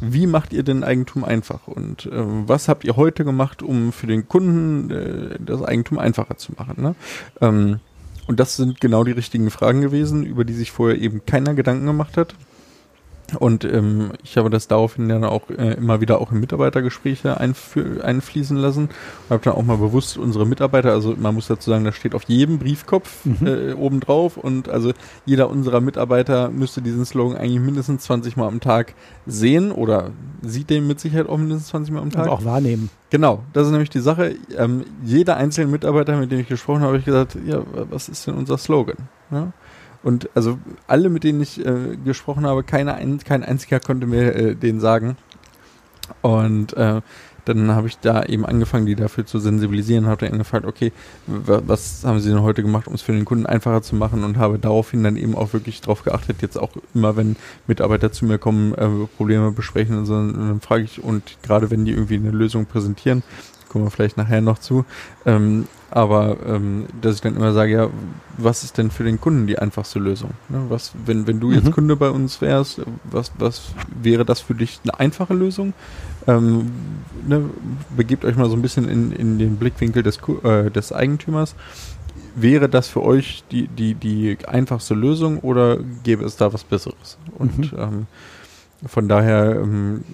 [0.00, 1.66] wie macht ihr denn Eigentum einfach?
[1.66, 6.36] Und äh, was habt ihr heute gemacht, um für den Kunden äh, das Eigentum einfacher
[6.36, 6.82] zu machen?
[6.82, 6.94] Ne?
[7.40, 7.80] Ähm,
[8.26, 11.86] und das sind genau die richtigen Fragen gewesen, über die sich vorher eben keiner Gedanken
[11.86, 12.34] gemacht hat.
[13.38, 18.56] Und ähm, ich habe das daraufhin dann auch äh, immer wieder auch in Mitarbeitergespräche einfließen
[18.56, 18.84] lassen.
[18.84, 22.14] Und habe dann auch mal bewusst unsere Mitarbeiter, also man muss dazu sagen, das steht
[22.14, 23.46] auf jedem Briefkopf mhm.
[23.46, 24.92] äh, oben drauf und also
[25.26, 28.94] jeder unserer Mitarbeiter müsste diesen Slogan eigentlich mindestens 20 Mal am Tag
[29.26, 30.10] sehen oder
[30.42, 32.24] sieht den mit Sicherheit auch mindestens 20 Mal am Tag.
[32.24, 32.90] Und auch wahrnehmen.
[33.10, 34.36] Genau, das ist nämlich die Sache.
[34.56, 38.26] Ähm, jeder einzelne Mitarbeiter, mit dem ich gesprochen habe, habe ich gesagt, ja, was ist
[38.26, 38.96] denn unser Slogan?
[39.30, 39.52] Ja?
[40.02, 44.34] Und also alle, mit denen ich äh, gesprochen habe, keine ein, kein einziger konnte mir
[44.34, 45.16] äh, den sagen.
[46.22, 47.00] Und äh,
[47.48, 50.92] dann habe ich da eben angefangen, die dafür zu sensibilisieren, habe dann gefragt, okay,
[51.26, 54.36] was haben sie denn heute gemacht, um es für den Kunden einfacher zu machen und
[54.36, 58.38] habe daraufhin dann eben auch wirklich darauf geachtet, jetzt auch immer, wenn Mitarbeiter zu mir
[58.38, 62.30] kommen, äh, Probleme besprechen und so, dann frage ich, und gerade wenn die irgendwie eine
[62.30, 63.22] Lösung präsentieren,
[63.70, 64.84] kommen wir vielleicht nachher noch zu,
[65.24, 67.88] ähm, aber ähm, dass ich dann immer sage, ja,
[68.36, 70.30] was ist denn für den Kunden die einfachste Lösung?
[70.48, 70.66] Ne?
[70.68, 71.72] Was, wenn, wenn du jetzt mhm.
[71.72, 73.72] Kunde bei uns wärst, was, was
[74.02, 75.72] wäre das für dich eine einfache Lösung?
[76.26, 76.70] Ähm,
[77.26, 77.48] ne,
[77.96, 81.54] begebt euch mal so ein bisschen in, in den Blickwinkel des, äh, des Eigentümers.
[82.34, 87.16] Wäre das für euch die, die, die einfachste Lösung oder gäbe es da was Besseres?
[87.38, 87.78] Und mhm.
[87.78, 88.06] ähm,
[88.86, 90.04] von daher ähm,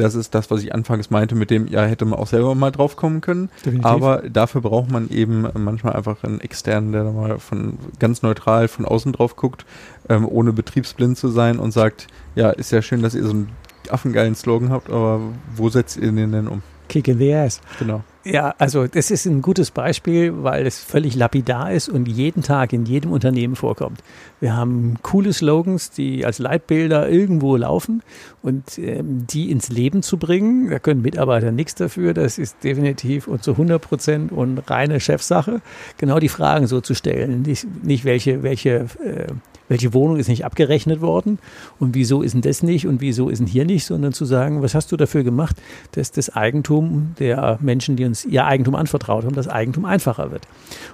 [0.00, 2.70] das ist das, was ich anfangs meinte, mit dem, ja, hätte man auch selber mal
[2.70, 3.50] drauf kommen können.
[3.64, 3.84] Definitiv.
[3.84, 8.68] Aber dafür braucht man eben manchmal einfach einen externen, der da mal von ganz neutral
[8.68, 9.64] von außen drauf guckt,
[10.08, 13.48] ähm, ohne betriebsblind zu sein und sagt, ja, ist ja schön, dass ihr so einen
[13.90, 15.20] affengeilen Slogan habt, aber
[15.54, 16.62] wo setzt ihr den denn um?
[16.88, 17.60] Kick in the ass.
[17.78, 18.02] Genau.
[18.22, 22.74] Ja, also das ist ein gutes Beispiel, weil es völlig lapidar ist und jeden Tag
[22.74, 24.02] in jedem Unternehmen vorkommt.
[24.40, 28.02] Wir haben coole Slogans, die als Leitbilder irgendwo laufen
[28.42, 32.12] und ähm, die ins Leben zu bringen, da können Mitarbeiter nichts dafür.
[32.12, 35.62] Das ist definitiv und zu 100 Prozent und reine Chefsache,
[35.96, 37.40] genau die Fragen so zu stellen.
[37.40, 39.28] Nicht, nicht welche, welche äh,
[39.70, 41.38] welche Wohnung ist nicht abgerechnet worden
[41.78, 44.62] und wieso ist denn das nicht und wieso ist denn hier nicht, sondern zu sagen,
[44.62, 45.56] was hast du dafür gemacht,
[45.92, 50.48] dass das Eigentum der Menschen, die uns ihr Eigentum anvertraut haben, das Eigentum einfacher wird.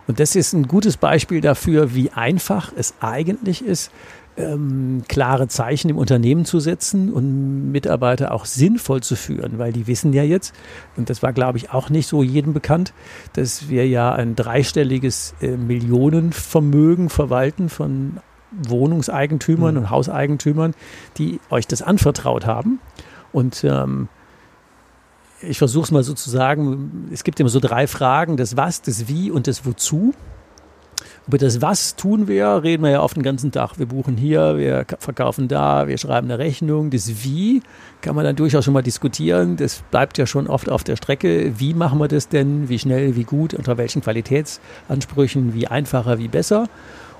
[0.07, 3.91] Und das ist ein gutes Beispiel dafür, wie einfach es eigentlich ist,
[4.37, 9.87] ähm, klare Zeichen im Unternehmen zu setzen und Mitarbeiter auch sinnvoll zu führen, weil die
[9.87, 10.55] wissen ja jetzt,
[10.99, 12.93] und das war, glaube ich, auch nicht so jedem bekannt,
[13.33, 18.19] dass wir ja ein dreistelliges äh, Millionenvermögen verwalten von
[18.51, 19.81] Wohnungseigentümern mhm.
[19.81, 20.75] und Hauseigentümern,
[21.19, 22.81] die euch das anvertraut haben.
[23.33, 24.09] Und ähm,
[25.43, 28.83] ich versuche es mal so zu sagen, es gibt immer so drei Fragen, das Was,
[28.83, 30.15] das Wie und das Wozu.
[31.27, 33.79] Über das Was tun wir, reden wir ja oft den ganzen Tag.
[33.79, 36.91] Wir buchen hier, wir verkaufen da, wir schreiben eine Rechnung.
[36.91, 37.63] Das Wie
[38.01, 39.57] kann man dann durchaus schon mal diskutieren.
[39.57, 41.59] Das bleibt ja schon oft auf der Strecke.
[41.59, 42.69] Wie machen wir das denn?
[42.69, 46.69] Wie schnell, wie gut, unter welchen Qualitätsansprüchen, wie einfacher, wie besser?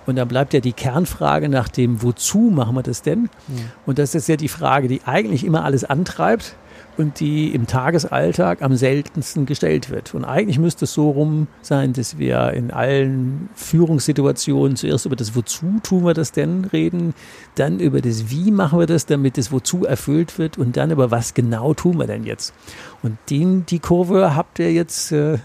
[0.07, 3.29] Und dann bleibt ja die Kernfrage nach dem, wozu machen wir das denn?
[3.49, 3.65] Ja.
[3.87, 6.57] Und das ist ja die Frage, die eigentlich immer alles antreibt
[6.97, 10.15] und die im Tagesalltag am seltensten gestellt wird.
[10.15, 15.35] Und eigentlich müsste es so rum sein, dass wir in allen Führungssituationen zuerst über das
[15.35, 17.15] Wozu tun wir das denn reden,
[17.57, 21.11] dann über das Wie machen wir das, damit das Wozu erfüllt wird und dann über
[21.11, 22.55] was genau tun wir denn jetzt.
[23.03, 25.39] Und den, die Kurve habt ihr jetzt äh,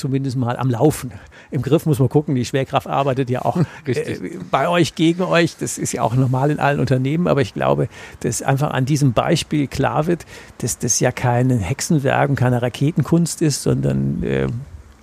[0.00, 1.12] zumindest mal am Laufen.
[1.50, 4.18] Im Griff muss man gucken, die Schwerkraft arbeitet ja auch äh,
[4.50, 5.56] bei euch, gegen euch.
[5.56, 7.88] Das ist ja auch normal in allen Unternehmen, aber ich glaube,
[8.20, 10.26] dass einfach an diesem Beispiel klar wird,
[10.58, 14.48] dass das ja kein Hexenwerk und keine Raketenkunst ist, sondern äh,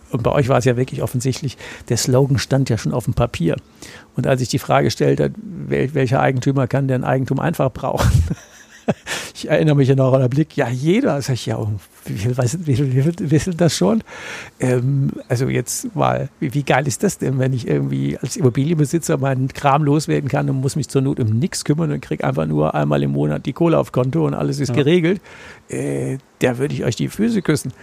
[0.09, 1.57] und bei euch war es ja wirklich offensichtlich,
[1.89, 3.57] der Slogan stand ja schon auf dem Papier.
[4.15, 8.09] Und als ich die Frage stellte, wel, welcher Eigentümer kann denn Eigentum einfach brauchen?
[9.35, 11.21] ich erinnere mich ja noch an den Blick, ja, jeder.
[11.21, 11.57] Sag ich, ja,
[12.07, 14.03] wie viel, weiß, wie viel, wie viel wissen das schon?
[14.59, 19.17] Ähm, also jetzt mal, wie, wie, geil ist das denn, wenn ich irgendwie als Immobilienbesitzer
[19.17, 22.45] meinen Kram loswerden kann und muss mich zur Not um nichts kümmern und kriege einfach
[22.45, 24.75] nur einmal im Monat die Kohle auf Konto und alles ist ja.
[24.75, 25.21] geregelt.
[25.69, 27.73] Äh, da würde ich euch die Füße küssen.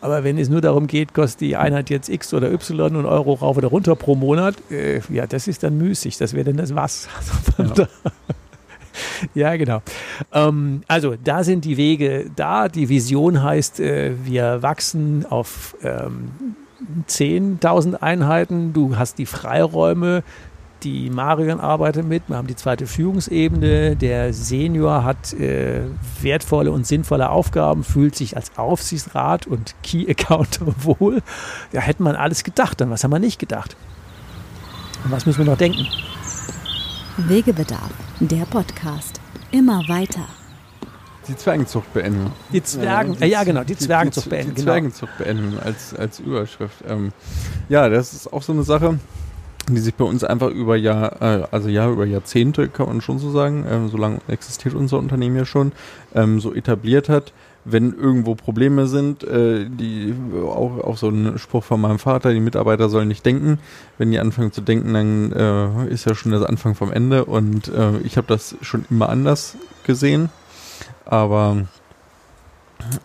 [0.00, 3.34] Aber wenn es nur darum geht, kostet die Einheit jetzt X oder Y und Euro
[3.34, 6.18] rauf oder runter pro Monat, äh, ja, das ist dann müßig.
[6.18, 7.08] Das wäre dann das Was.
[7.58, 7.88] Also ja.
[9.34, 9.82] ja, genau.
[10.32, 12.68] Ähm, also da sind die Wege da.
[12.68, 16.30] Die Vision heißt, äh, wir wachsen auf ähm,
[17.08, 20.22] 10.000 Einheiten, du hast die Freiräume,
[20.82, 25.80] die Marion arbeitet mit, wir haben die zweite Führungsebene, der Senior hat äh,
[26.20, 31.22] wertvolle und sinnvolle Aufgaben, fühlt sich als Aufsichtsrat und Key Account wohl.
[31.72, 33.76] Ja, hätte man alles gedacht, dann was haben wir nicht gedacht?
[35.04, 35.86] Und was müssen wir noch denken?
[37.18, 39.22] Wegebedarf, der Podcast.
[39.50, 40.26] Immer weiter.
[41.26, 42.30] Die Zwergenzucht beenden.
[42.52, 44.50] Die Zwergen, ja, die, ja genau, die Zwergenzucht beenden.
[44.50, 45.24] Die, die Zwergenzucht genau.
[45.24, 46.84] beenden als, als Überschrift.
[46.86, 47.12] Ähm,
[47.70, 48.98] ja, das ist auch so eine Sache
[49.68, 53.18] die sich bei uns einfach über Jahr, äh, also Jahr über Jahrzehnte, kann man schon
[53.18, 55.72] so sagen, ähm, so lange existiert unser Unternehmen ja schon,
[56.14, 57.32] ähm, so etabliert hat.
[57.68, 62.40] Wenn irgendwo Probleme sind, äh, die auch, auch so ein Spruch von meinem Vater, die
[62.40, 63.58] Mitarbeiter sollen nicht denken.
[63.98, 67.24] Wenn die anfangen zu denken, dann äh, ist ja schon das Anfang vom Ende.
[67.24, 70.28] Und äh, ich habe das schon immer anders gesehen.
[71.04, 71.66] Aber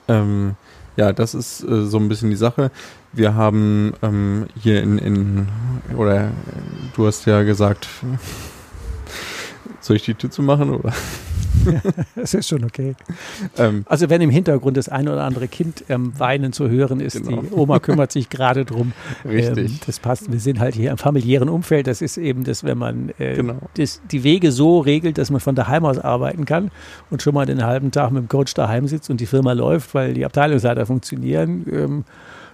[0.07, 0.55] ähm,
[0.95, 2.71] ja, das ist äh, so ein bisschen die Sache.
[3.13, 5.47] Wir haben ähm, hier in, in,
[5.97, 6.31] oder
[6.95, 7.87] du hast ja gesagt,
[9.79, 10.93] soll ich die Tür zu machen oder?
[12.15, 12.95] das ist schon okay.
[13.57, 17.23] Ähm, also wenn im Hintergrund das eine oder andere Kind ähm, weinen zu hören ist,
[17.23, 17.41] genau.
[17.41, 18.93] die Oma kümmert sich gerade drum.
[19.25, 19.71] Richtig.
[19.71, 20.31] Ähm, das passt.
[20.31, 21.87] Wir sind halt hier im familiären Umfeld.
[21.87, 23.57] Das ist eben das, wenn man äh, genau.
[23.75, 26.71] das, die Wege so regelt, dass man von daheim aus arbeiten kann
[27.09, 29.93] und schon mal den halben Tag mit dem Coach daheim sitzt und die Firma läuft,
[29.93, 32.03] weil die Abteilungsleiter funktionieren ähm,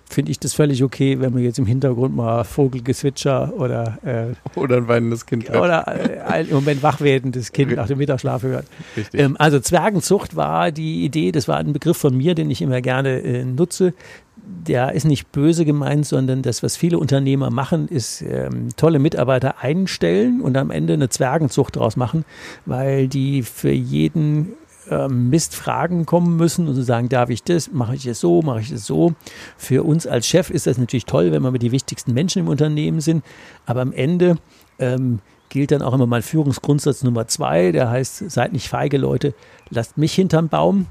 [0.10, 4.78] finde ich das völlig okay, wenn man jetzt im Hintergrund mal Vogelgezwitscher oder äh, oder
[4.78, 5.62] ein weinendes Kind hört.
[5.62, 8.66] oder äh, im Moment wachwerdendes Kind nach dem Mittagsschlaf hört.
[9.14, 12.82] Ähm, also Zwergenzucht war die Idee, das war ein Begriff von mir, den ich immer
[12.82, 13.94] gerne äh, nutze.
[14.36, 19.62] Der ist nicht böse gemeint, sondern das, was viele Unternehmer machen, ist ähm, tolle Mitarbeiter
[19.62, 22.24] einstellen und am Ende eine Zwergenzucht daraus machen,
[22.66, 24.54] weil die für jeden
[24.90, 28.62] ähm, Mistfragen kommen müssen und zu sagen, darf ich das, mache ich es so, mache
[28.62, 29.14] ich es so.
[29.58, 32.48] Für uns als Chef ist das natürlich toll, wenn wir mit die wichtigsten Menschen im
[32.48, 33.24] Unternehmen sind,
[33.66, 34.38] aber am Ende
[34.80, 35.20] ähm,
[35.50, 39.34] gilt dann auch immer mein Führungsgrundsatz Nummer zwei, der heißt, seid nicht feige Leute,
[39.70, 40.88] lasst mich hinterm Baum.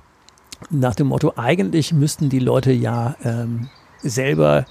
[0.70, 3.68] Nach dem Motto, eigentlich müssten die Leute ja ähm,
[4.02, 4.64] selber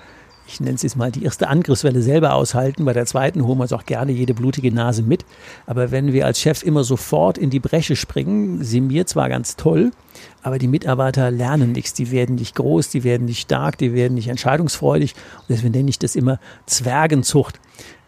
[0.47, 2.85] ich nenne es jetzt mal, die erste Angriffswelle selber aushalten.
[2.85, 5.25] Bei der zweiten holen wir uns auch gerne jede blutige Nase mit.
[5.65, 9.55] Aber wenn wir als Chef immer sofort in die Bresche springen, sind wir zwar ganz
[9.55, 9.91] toll,
[10.43, 11.93] aber die Mitarbeiter lernen nichts.
[11.93, 15.13] Die werden nicht groß, die werden nicht stark, die werden nicht entscheidungsfreudig.
[15.13, 17.59] Und deswegen nenne ich das immer Zwergenzucht.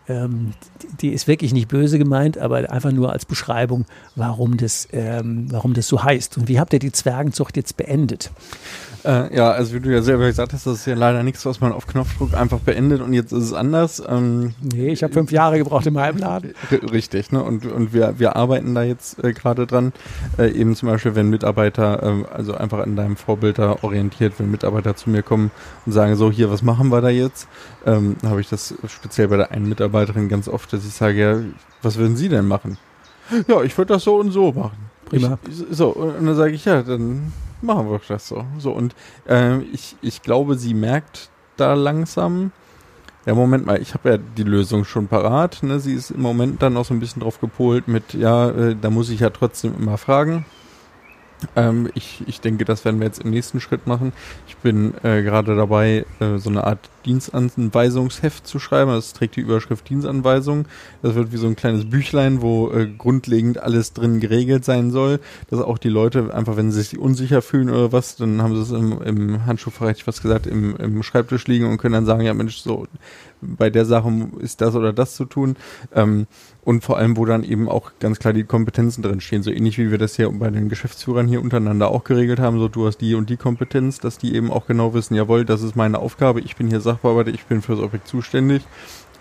[0.07, 0.53] Ähm,
[1.01, 5.73] die ist wirklich nicht böse gemeint, aber einfach nur als Beschreibung, warum das, ähm, warum
[5.73, 6.37] das so heißt.
[6.37, 8.31] Und wie habt ihr die Zwergenzucht jetzt beendet?
[9.07, 11.61] Äh, ja, also wie du ja selber gesagt hast, das ist ja leider nichts, was
[11.61, 14.03] man auf Knopfdruck einfach beendet und jetzt ist es anders.
[14.05, 16.53] Ähm, nee, ich habe fünf Jahre gebraucht in meinem Laden.
[16.91, 17.41] Richtig, ne?
[17.41, 19.93] Und, und wir, wir arbeiten da jetzt äh, gerade dran.
[20.37, 24.51] Äh, eben zum Beispiel, wenn Mitarbeiter, äh, also einfach an deinem Vorbild da orientiert, wenn
[24.51, 25.51] Mitarbeiter zu mir kommen
[25.85, 27.47] und sagen, so hier, was machen wir da jetzt?
[27.85, 31.39] Ähm, habe ich das speziell bei der einen Mitarbeiterin ganz oft, dass ich sage, ja,
[31.81, 32.77] was würden Sie denn machen?
[33.47, 34.77] Ja, ich würde das so und so machen.
[35.05, 35.37] Prima.
[35.49, 38.45] Ich, so, und dann sage ich, ja, dann machen wir das so.
[38.57, 38.95] So, und
[39.27, 42.51] äh, ich, ich glaube, sie merkt da langsam,
[43.25, 45.61] ja, Moment mal, ich habe ja die Lösung schon parat.
[45.61, 45.79] Ne?
[45.79, 48.89] Sie ist im Moment dann noch so ein bisschen drauf gepolt mit, ja, äh, da
[48.89, 50.45] muss ich ja trotzdem immer fragen.
[51.55, 54.13] Ähm, ich, ich denke, das werden wir jetzt im nächsten Schritt machen.
[54.47, 58.91] Ich bin äh, gerade dabei, äh, so eine Art Dienstanweisungsheft zu schreiben.
[58.91, 60.65] Das trägt die Überschrift Dienstanweisung.
[61.01, 65.19] Das wird wie so ein kleines Büchlein, wo äh, grundlegend alles drin geregelt sein soll.
[65.49, 68.61] Dass auch die Leute einfach, wenn sie sich unsicher fühlen oder was, dann haben sie
[68.61, 72.21] es im, im Handschuhfach, ich was gesagt, im, im Schreibtisch liegen und können dann sagen,
[72.21, 72.87] ja Mensch, so
[73.41, 75.55] bei der Sache ist das oder das zu tun.
[75.93, 76.27] Ähm,
[76.63, 79.41] und vor allem, wo dann eben auch ganz klar die Kompetenzen drin stehen.
[79.41, 82.59] So ähnlich wie wir das hier bei den Geschäftsführern hier untereinander auch geregelt haben.
[82.59, 85.61] So, du hast die und die Kompetenz, dass die eben auch genau wissen, jawohl, das
[85.61, 88.63] ist meine Aufgabe, ich bin hier Sachbearbeiter, ich bin für das Objekt zuständig.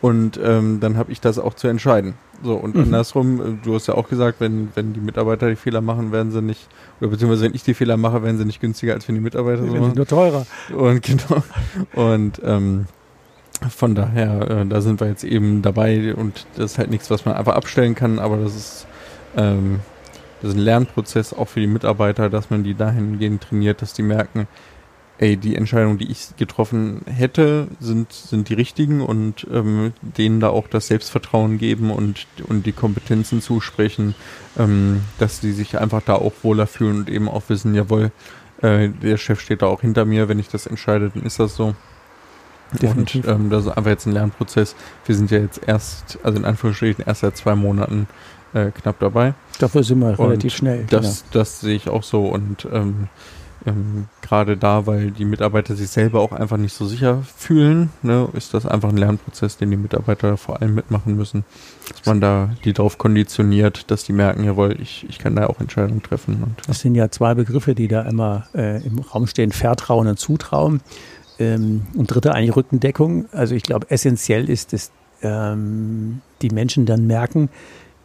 [0.02, 2.14] Und ähm, dann habe ich das auch zu entscheiden.
[2.42, 2.82] So, und mhm.
[2.82, 6.30] andersrum, äh, du hast ja auch gesagt, wenn, wenn die Mitarbeiter die Fehler machen, werden
[6.30, 6.68] sie nicht,
[7.00, 9.66] oder beziehungsweise wenn ich die Fehler mache, werden sie nicht günstiger, als wenn die Mitarbeiter
[9.66, 9.94] so machen.
[9.94, 10.46] nur teurer.
[10.76, 11.42] Und genau.
[11.94, 12.86] Und ähm,
[13.68, 17.24] von daher, äh, da sind wir jetzt eben dabei und das ist halt nichts, was
[17.24, 18.86] man einfach abstellen kann, aber das ist,
[19.36, 19.80] ähm,
[20.40, 24.02] das ist ein Lernprozess auch für die Mitarbeiter, dass man die dahingehend trainiert, dass die
[24.02, 24.46] merken,
[25.18, 30.50] ey, die Entscheidungen, die ich getroffen hätte, sind, sind die richtigen und ähm, denen da
[30.50, 34.14] auch das Selbstvertrauen geben und, und die Kompetenzen zusprechen,
[34.58, 38.12] ähm, dass die sich einfach da auch wohler fühlen und eben auch wissen, jawohl,
[38.60, 41.56] äh, der Chef steht da auch hinter mir, wenn ich das entscheide, dann ist das
[41.56, 41.74] so.
[42.80, 43.26] Definitiv.
[43.26, 44.74] Und ähm, das ist einfach jetzt ein Lernprozess.
[45.04, 48.08] Wir sind ja jetzt erst, also in Anführungsstrichen, erst seit zwei Monaten
[48.54, 49.34] äh, knapp dabei.
[49.58, 50.84] Dafür sind wir und relativ schnell.
[50.90, 51.30] Das, genau.
[51.32, 53.08] das sehe ich auch so und ähm,
[53.66, 58.28] ähm, gerade da, weil die Mitarbeiter sich selber auch einfach nicht so sicher fühlen, ne,
[58.34, 61.44] ist das einfach ein Lernprozess, den die Mitarbeiter vor allem mitmachen müssen.
[61.90, 65.60] Dass man da die darauf konditioniert, dass die merken, jawohl, ich, ich kann da auch
[65.60, 66.34] Entscheidungen treffen.
[66.42, 66.64] Und, ja.
[66.68, 70.80] Das sind ja zwei Begriffe, die da immer äh, im Raum stehen, Vertrauen und Zutrauen.
[71.38, 73.26] Ähm, und dritte eigentlich Rückendeckung.
[73.32, 74.90] Also ich glaube, essentiell ist, dass
[75.22, 77.50] ähm, die Menschen dann merken,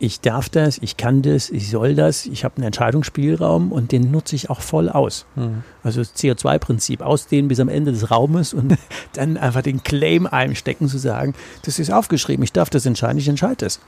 [0.01, 4.09] ich darf das, ich kann das, ich soll das, ich habe einen Entscheidungsspielraum und den
[4.09, 5.27] nutze ich auch voll aus.
[5.35, 5.63] Mhm.
[5.83, 8.75] Also das CO2-Prinzip, ausdehnen bis am Ende des Raumes und
[9.13, 13.27] dann einfach den Claim einstecken zu sagen, das ist aufgeschrieben, ich darf das entscheiden, ich
[13.27, 13.79] entscheide das.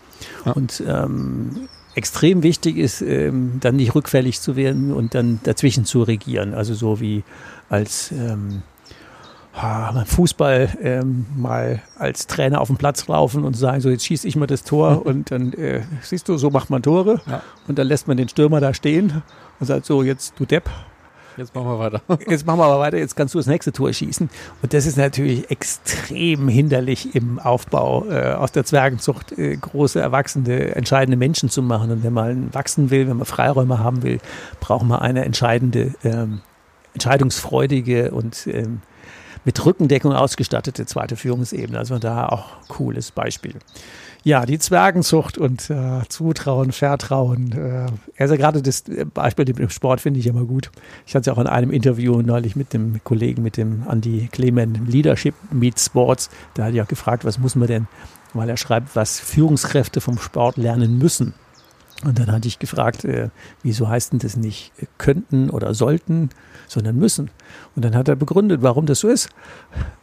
[0.46, 0.52] Ja.
[0.52, 6.04] Und ähm, extrem wichtig ist, ähm, dann nicht rückfällig zu werden und dann dazwischen zu
[6.04, 6.54] regieren.
[6.54, 7.24] Also so wie
[7.70, 8.62] als ähm,
[9.54, 14.28] beim Fußball ähm, mal als Trainer auf den Platz laufen und sagen, so jetzt schieße
[14.28, 17.42] ich mal das Tor und dann äh, siehst du, so macht man Tore ja.
[17.68, 19.22] und dann lässt man den Stürmer da stehen
[19.60, 20.70] und sagt so, jetzt du Depp.
[21.36, 22.02] Jetzt machen wir weiter.
[22.30, 24.30] Jetzt machen wir aber weiter, jetzt kannst du das nächste Tor schießen.
[24.62, 30.76] Und das ist natürlich extrem hinderlich im Aufbau äh, aus der Zwergenzucht, äh, große, erwachsene,
[30.76, 31.90] entscheidende Menschen zu machen.
[31.90, 34.20] Und wenn man wachsen will, wenn man Freiräume haben will,
[34.60, 36.42] braucht man eine entscheidende, ähm,
[36.94, 38.82] entscheidungsfreudige und ähm,
[39.46, 41.78] mit Rückendeckung ausgestattete zweite Führungsebene.
[41.78, 43.56] Also da auch cooles Beispiel.
[44.26, 47.52] Ja, die Zwergenzucht und äh, Zutrauen, Vertrauen.
[47.52, 50.72] Äh, also gerade das Beispiel mit dem Sport finde ich immer gut.
[51.06, 54.88] Ich hatte es auch in einem Interview neulich mit dem Kollegen, mit dem Andy Clement,
[54.88, 56.30] Leadership Meets Sports.
[56.54, 57.88] Da hat er auch gefragt, was muss man denn,
[58.34, 61.34] weil er schreibt, was Führungskräfte vom Sport lernen müssen.
[62.04, 63.30] Und dann hatte ich gefragt, äh,
[63.62, 66.30] wieso heißt denn das nicht könnten oder sollten,
[66.68, 67.30] sondern müssen.
[67.76, 69.30] Und dann hat er begründet, warum das so ist.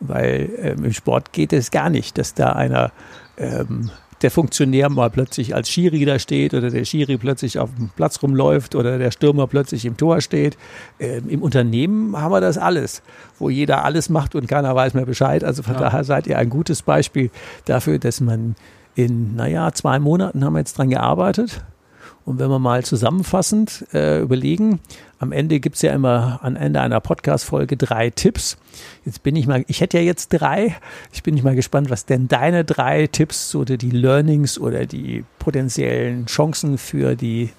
[0.01, 2.93] Weil ähm, im Sport geht es gar nicht, dass da einer,
[3.37, 3.91] ähm,
[4.23, 8.23] der Funktionär mal plötzlich als Schiri da steht oder der Schiri plötzlich auf dem Platz
[8.23, 10.57] rumläuft oder der Stürmer plötzlich im Tor steht.
[10.99, 13.03] Ähm, Im Unternehmen haben wir das alles,
[13.39, 15.45] wo jeder alles macht und keiner weiß mehr Bescheid.
[15.45, 15.81] Also von ja.
[15.81, 17.31] daher seid ihr ein gutes Beispiel
[17.67, 18.57] dafür, dass man
[18.95, 21.63] in, naja, zwei Monaten haben wir jetzt dran gearbeitet
[22.25, 24.81] und wenn wir mal zusammenfassend äh, überlegen,
[25.19, 28.57] am Ende gibt es ja immer am Ende einer Podcast-Folge drei Tipps.
[29.05, 30.77] Jetzt bin ich mal, ich hätte ja jetzt drei.
[31.13, 35.25] Ich bin nicht mal gespannt, was denn deine drei Tipps oder die Learnings oder die
[35.39, 37.51] potenziellen Chancen für die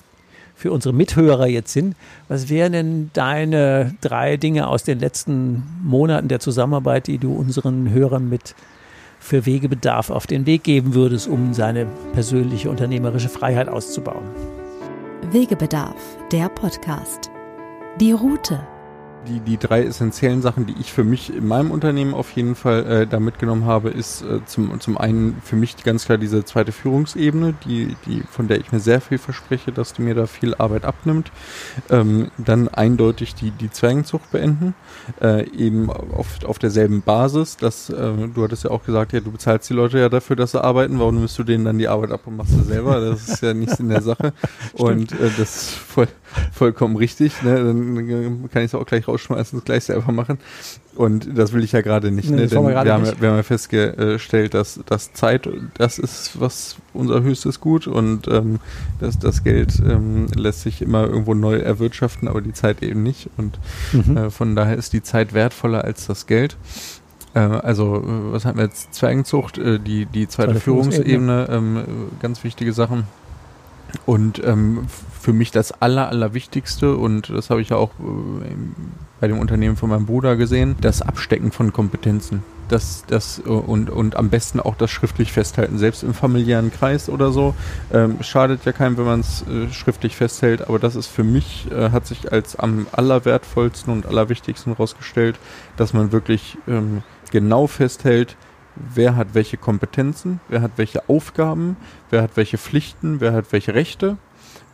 [0.55, 1.95] für unsere Mithörer jetzt sind.
[2.27, 7.89] Was wären denn deine drei Dinge aus den letzten Monaten der Zusammenarbeit, die du unseren
[7.89, 8.53] Hörern mit
[9.21, 14.25] für Wegebedarf auf den Weg geben würdest, um seine persönliche unternehmerische Freiheit auszubauen.
[15.31, 17.31] Wegebedarf, der Podcast.
[17.99, 18.59] Die Route
[19.27, 22.85] die, die drei essentiellen Sachen, die ich für mich in meinem Unternehmen auf jeden Fall
[22.85, 26.71] äh, da mitgenommen habe, ist äh, zum, zum einen für mich ganz klar diese zweite
[26.71, 30.55] Führungsebene, die, die, von der ich mir sehr viel verspreche, dass die mir da viel
[30.55, 31.31] Arbeit abnimmt.
[31.89, 34.73] Ähm, dann eindeutig die, die Zwergenzucht beenden,
[35.21, 39.31] äh, eben auf, auf derselben Basis, dass äh, du hattest ja auch gesagt, ja, du
[39.31, 42.11] bezahlst die Leute ja dafür, dass sie arbeiten, warum nimmst du denen dann die Arbeit
[42.11, 42.99] ab und machst sie selber?
[42.99, 44.33] Das ist ja nichts in der Sache.
[44.73, 46.07] und äh, das ist voll,
[46.51, 47.41] vollkommen richtig.
[47.43, 47.55] Ne?
[47.55, 50.39] Dann kann ich es auch gleich rausschmeißen, das gleich selber machen.
[50.95, 52.29] Und das will ich ja gerade nicht.
[52.29, 52.47] Nee, ne?
[52.47, 57.21] Denn wir, wir, haben, wir haben ja festgestellt, dass, dass Zeit, das ist was unser
[57.21, 58.59] höchstes Gut und ähm,
[58.99, 63.29] das, das Geld ähm, lässt sich immer irgendwo neu erwirtschaften, aber die Zeit eben nicht.
[63.37, 63.57] Und
[63.93, 64.17] mhm.
[64.17, 66.57] äh, von daher ist die Zeit wertvoller als das Geld.
[67.33, 68.93] Äh, also, äh, was haben wir jetzt?
[68.93, 71.83] Zwergenzucht, äh, die, die zweite, zweite Führungsebene, ähm,
[72.19, 73.05] ganz wichtige Sachen.
[74.05, 74.87] Und ähm,
[75.21, 78.55] für mich das Aller, Allerwichtigste, und das habe ich ja auch äh,
[79.19, 82.43] bei dem Unternehmen von meinem Bruder gesehen, das Abstecken von Kompetenzen.
[82.69, 87.07] Das, das, äh, und, und am besten auch das schriftlich festhalten, selbst im familiären Kreis
[87.07, 87.53] oder so.
[87.93, 91.67] Ähm, schadet ja keinem, wenn man es äh, schriftlich festhält, aber das ist für mich,
[91.71, 95.37] äh, hat sich als am allerwertvollsten und allerwichtigsten herausgestellt,
[95.77, 98.35] dass man wirklich ähm, genau festhält,
[98.75, 101.77] wer hat welche Kompetenzen, wer hat welche Aufgaben,
[102.09, 104.17] wer hat welche Pflichten, wer hat welche Rechte.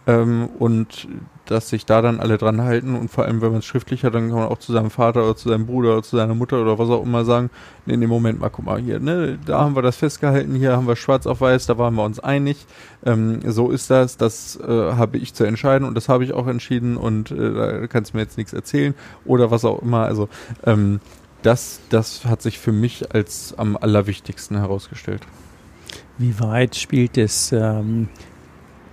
[0.08, 1.08] Ähm, und
[1.46, 4.14] dass sich da dann alle dran halten und vor allem, wenn man es schriftlich hat,
[4.14, 6.62] dann kann man auch zu seinem Vater oder zu seinem Bruder oder zu seiner Mutter
[6.62, 7.50] oder was auch immer sagen,
[7.86, 10.76] nee, in dem Moment mal, guck mal hier, ne, da haben wir das festgehalten, hier
[10.76, 12.66] haben wir schwarz auf weiß, da waren wir uns einig,
[13.06, 16.48] ähm, so ist das, das äh, habe ich zu entscheiden und das habe ich auch
[16.48, 18.94] entschieden und äh, da kannst du mir jetzt nichts erzählen
[19.26, 20.30] oder was auch immer, also
[20.66, 21.00] ähm,
[21.44, 25.22] das, das hat sich für mich als am allerwichtigsten herausgestellt.
[26.18, 28.10] Wie weit spielt das ähm,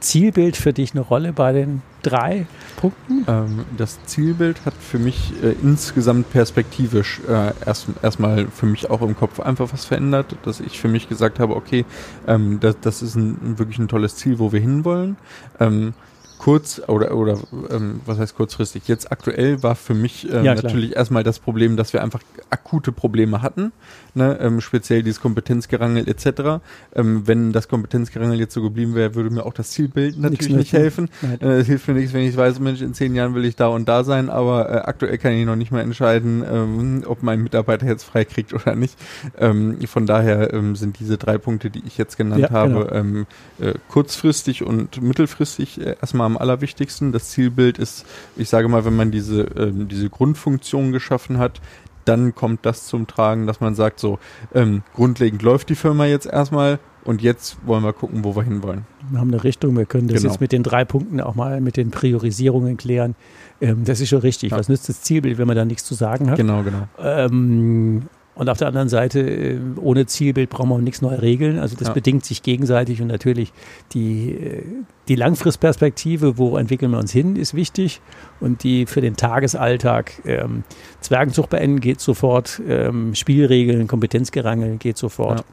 [0.05, 2.47] Zielbild für dich eine Rolle bei den drei
[2.77, 3.25] Punkten?
[3.27, 9.01] Ähm, das Zielbild hat für mich äh, insgesamt perspektivisch äh, erst erstmal für mich auch
[9.01, 11.85] im Kopf einfach was verändert, dass ich für mich gesagt habe, okay,
[12.27, 15.17] ähm, das, das ist ein, wirklich ein tolles Ziel, wo wir hinwollen.
[15.59, 15.95] Ähm,
[16.39, 17.39] kurz oder oder
[17.71, 18.87] ähm, was heißt kurzfristig?
[18.87, 22.93] Jetzt aktuell war für mich ähm, Ja, natürlich erstmal das Problem, dass wir einfach akute
[22.93, 23.73] Probleme hatten,
[24.15, 24.39] ne?
[24.41, 26.61] ähm, speziell dieses Kompetenzgerangel etc.
[26.95, 30.73] Ähm, wenn das Kompetenzgerangel jetzt so geblieben wäre, würde mir auch das Zielbild natürlich nicht
[30.73, 31.09] helfen.
[31.41, 33.69] Äh, Es hilft mir nichts, wenn ich weiß, Mensch, in zehn Jahren will ich da
[33.69, 37.43] und da sein, aber äh, aktuell kann ich noch nicht mal entscheiden, ähm, ob mein
[37.43, 38.97] Mitarbeiter jetzt frei kriegt oder nicht.
[39.39, 42.93] Ähm, von daher ähm, sind diese drei Punkte, die ich jetzt genannt Ja, habe, genau.
[42.93, 43.27] ähm,
[43.61, 47.12] äh, kurzfristig und mittelfristig äh, erstmal am allerwichtigsten.
[47.12, 48.05] Das Zielbild ist,
[48.37, 51.61] ich sage mal, wenn man diese, ähm, diese Grundfunktion geschaffen hat,
[52.05, 54.19] dann kommt das zum Tragen, dass man sagt, so
[54.55, 58.87] ähm, grundlegend läuft die Firma jetzt erstmal und jetzt wollen wir gucken, wo wir hinwollen.
[59.11, 60.33] Wir haben eine Richtung, wir können das Genau.
[60.33, 63.15] jetzt mit den drei Punkten auch mal mit den Priorisierungen klären.
[63.61, 64.53] Ähm, das ist schon richtig.
[64.53, 64.59] Ja.
[64.59, 66.37] Was nützt das Zielbild, wenn man da nichts zu sagen hat?
[66.37, 66.89] Genau, genau.
[66.99, 68.03] Ähm,
[68.35, 71.59] und auf der anderen Seite, äh, ohne Zielbild brauchen wir nichts neu regeln.
[71.59, 71.95] Also das Ja.
[71.95, 73.53] bedingt sich gegenseitig und natürlich
[73.93, 74.62] die, äh,
[75.09, 78.01] die Langfristperspektive, wo entwickeln wir uns hin, ist wichtig.
[78.41, 80.64] Und die für den Tagesalltag ähm,
[81.01, 85.41] Zwergenzucht beenden geht sofort, ähm, Spielregeln, Kompetenzgerangel geht sofort.
[85.41, 85.45] Ja.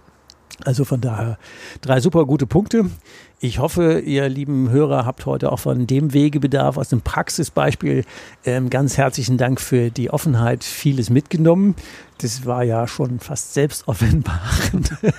[0.66, 1.40] Also von daher
[1.82, 2.86] drei super gute Punkte.
[3.40, 8.04] Ich hoffe, ihr lieben Hörer habt heute auch von dem Wegebedarf aus dem Praxisbeispiel
[8.46, 11.76] ähm, ganz herzlichen Dank für die Offenheit, vieles mitgenommen.
[12.22, 14.96] Das war ja schon fast selbstoffenbarend.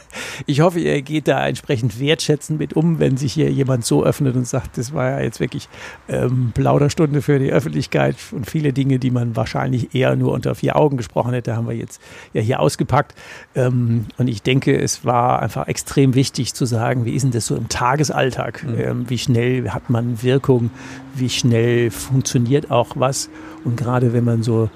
[0.46, 4.34] Ich hoffe, ihr geht da entsprechend wertschätzend mit um, wenn sich hier jemand so öffnet
[4.34, 5.68] und sagt, das war ja jetzt wirklich
[6.08, 10.76] ähm, Plauderstunde für die Öffentlichkeit und viele Dinge, die man wahrscheinlich eher nur unter vier
[10.76, 12.00] Augen gesprochen hätte, haben wir jetzt
[12.32, 13.14] ja hier ausgepackt.
[13.54, 17.46] Ähm, und ich denke, es war einfach extrem wichtig zu sagen, wie ist denn das
[17.46, 18.64] so im Tagesalltag?
[18.64, 18.80] Mhm.
[18.80, 20.70] Ähm, wie schnell hat man Wirkung?
[21.14, 23.28] Wie schnell funktioniert auch was?
[23.64, 24.70] Und gerade wenn man so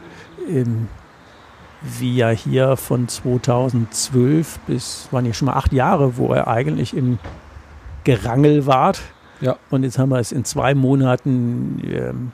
[1.99, 6.97] wie ja hier von 2012 bis, waren ja schon mal acht Jahre, wo er eigentlich
[6.97, 7.19] im
[8.05, 9.01] Gerangel wart.
[9.41, 9.57] Ja.
[9.71, 12.33] Und jetzt haben wir es in zwei Monaten ähm,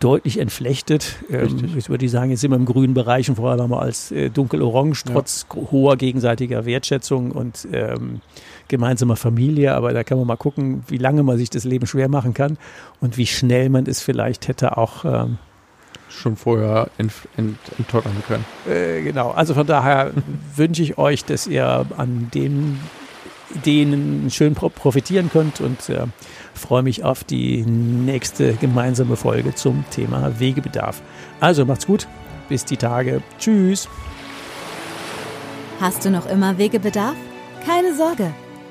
[0.00, 1.16] deutlich entflechtet.
[1.30, 4.12] Ähm, ich würde sagen, jetzt sind wir im grünen Bereich und vorher waren wir als
[4.12, 8.20] äh, dunkelorange, trotz gro- hoher gegenseitiger Wertschätzung und ähm,
[8.68, 9.74] gemeinsamer Familie.
[9.74, 12.58] Aber da kann man mal gucken, wie lange man sich das Leben schwer machen kann
[13.00, 15.38] und wie schnell man es vielleicht hätte auch ähm,
[16.08, 18.44] Schon vorher ent, ent, enttottern können.
[18.68, 20.12] Äh, genau, also von daher
[20.56, 22.78] wünsche ich euch, dass ihr an den
[23.54, 26.06] Ideen schön pro profitieren könnt und äh,
[26.54, 31.02] freue mich auf die nächste gemeinsame Folge zum Thema Wegebedarf.
[31.40, 32.06] Also macht's gut,
[32.48, 33.22] bis die Tage.
[33.38, 33.88] Tschüss.
[35.80, 37.16] Hast du noch immer Wegebedarf?
[37.66, 38.32] Keine Sorge.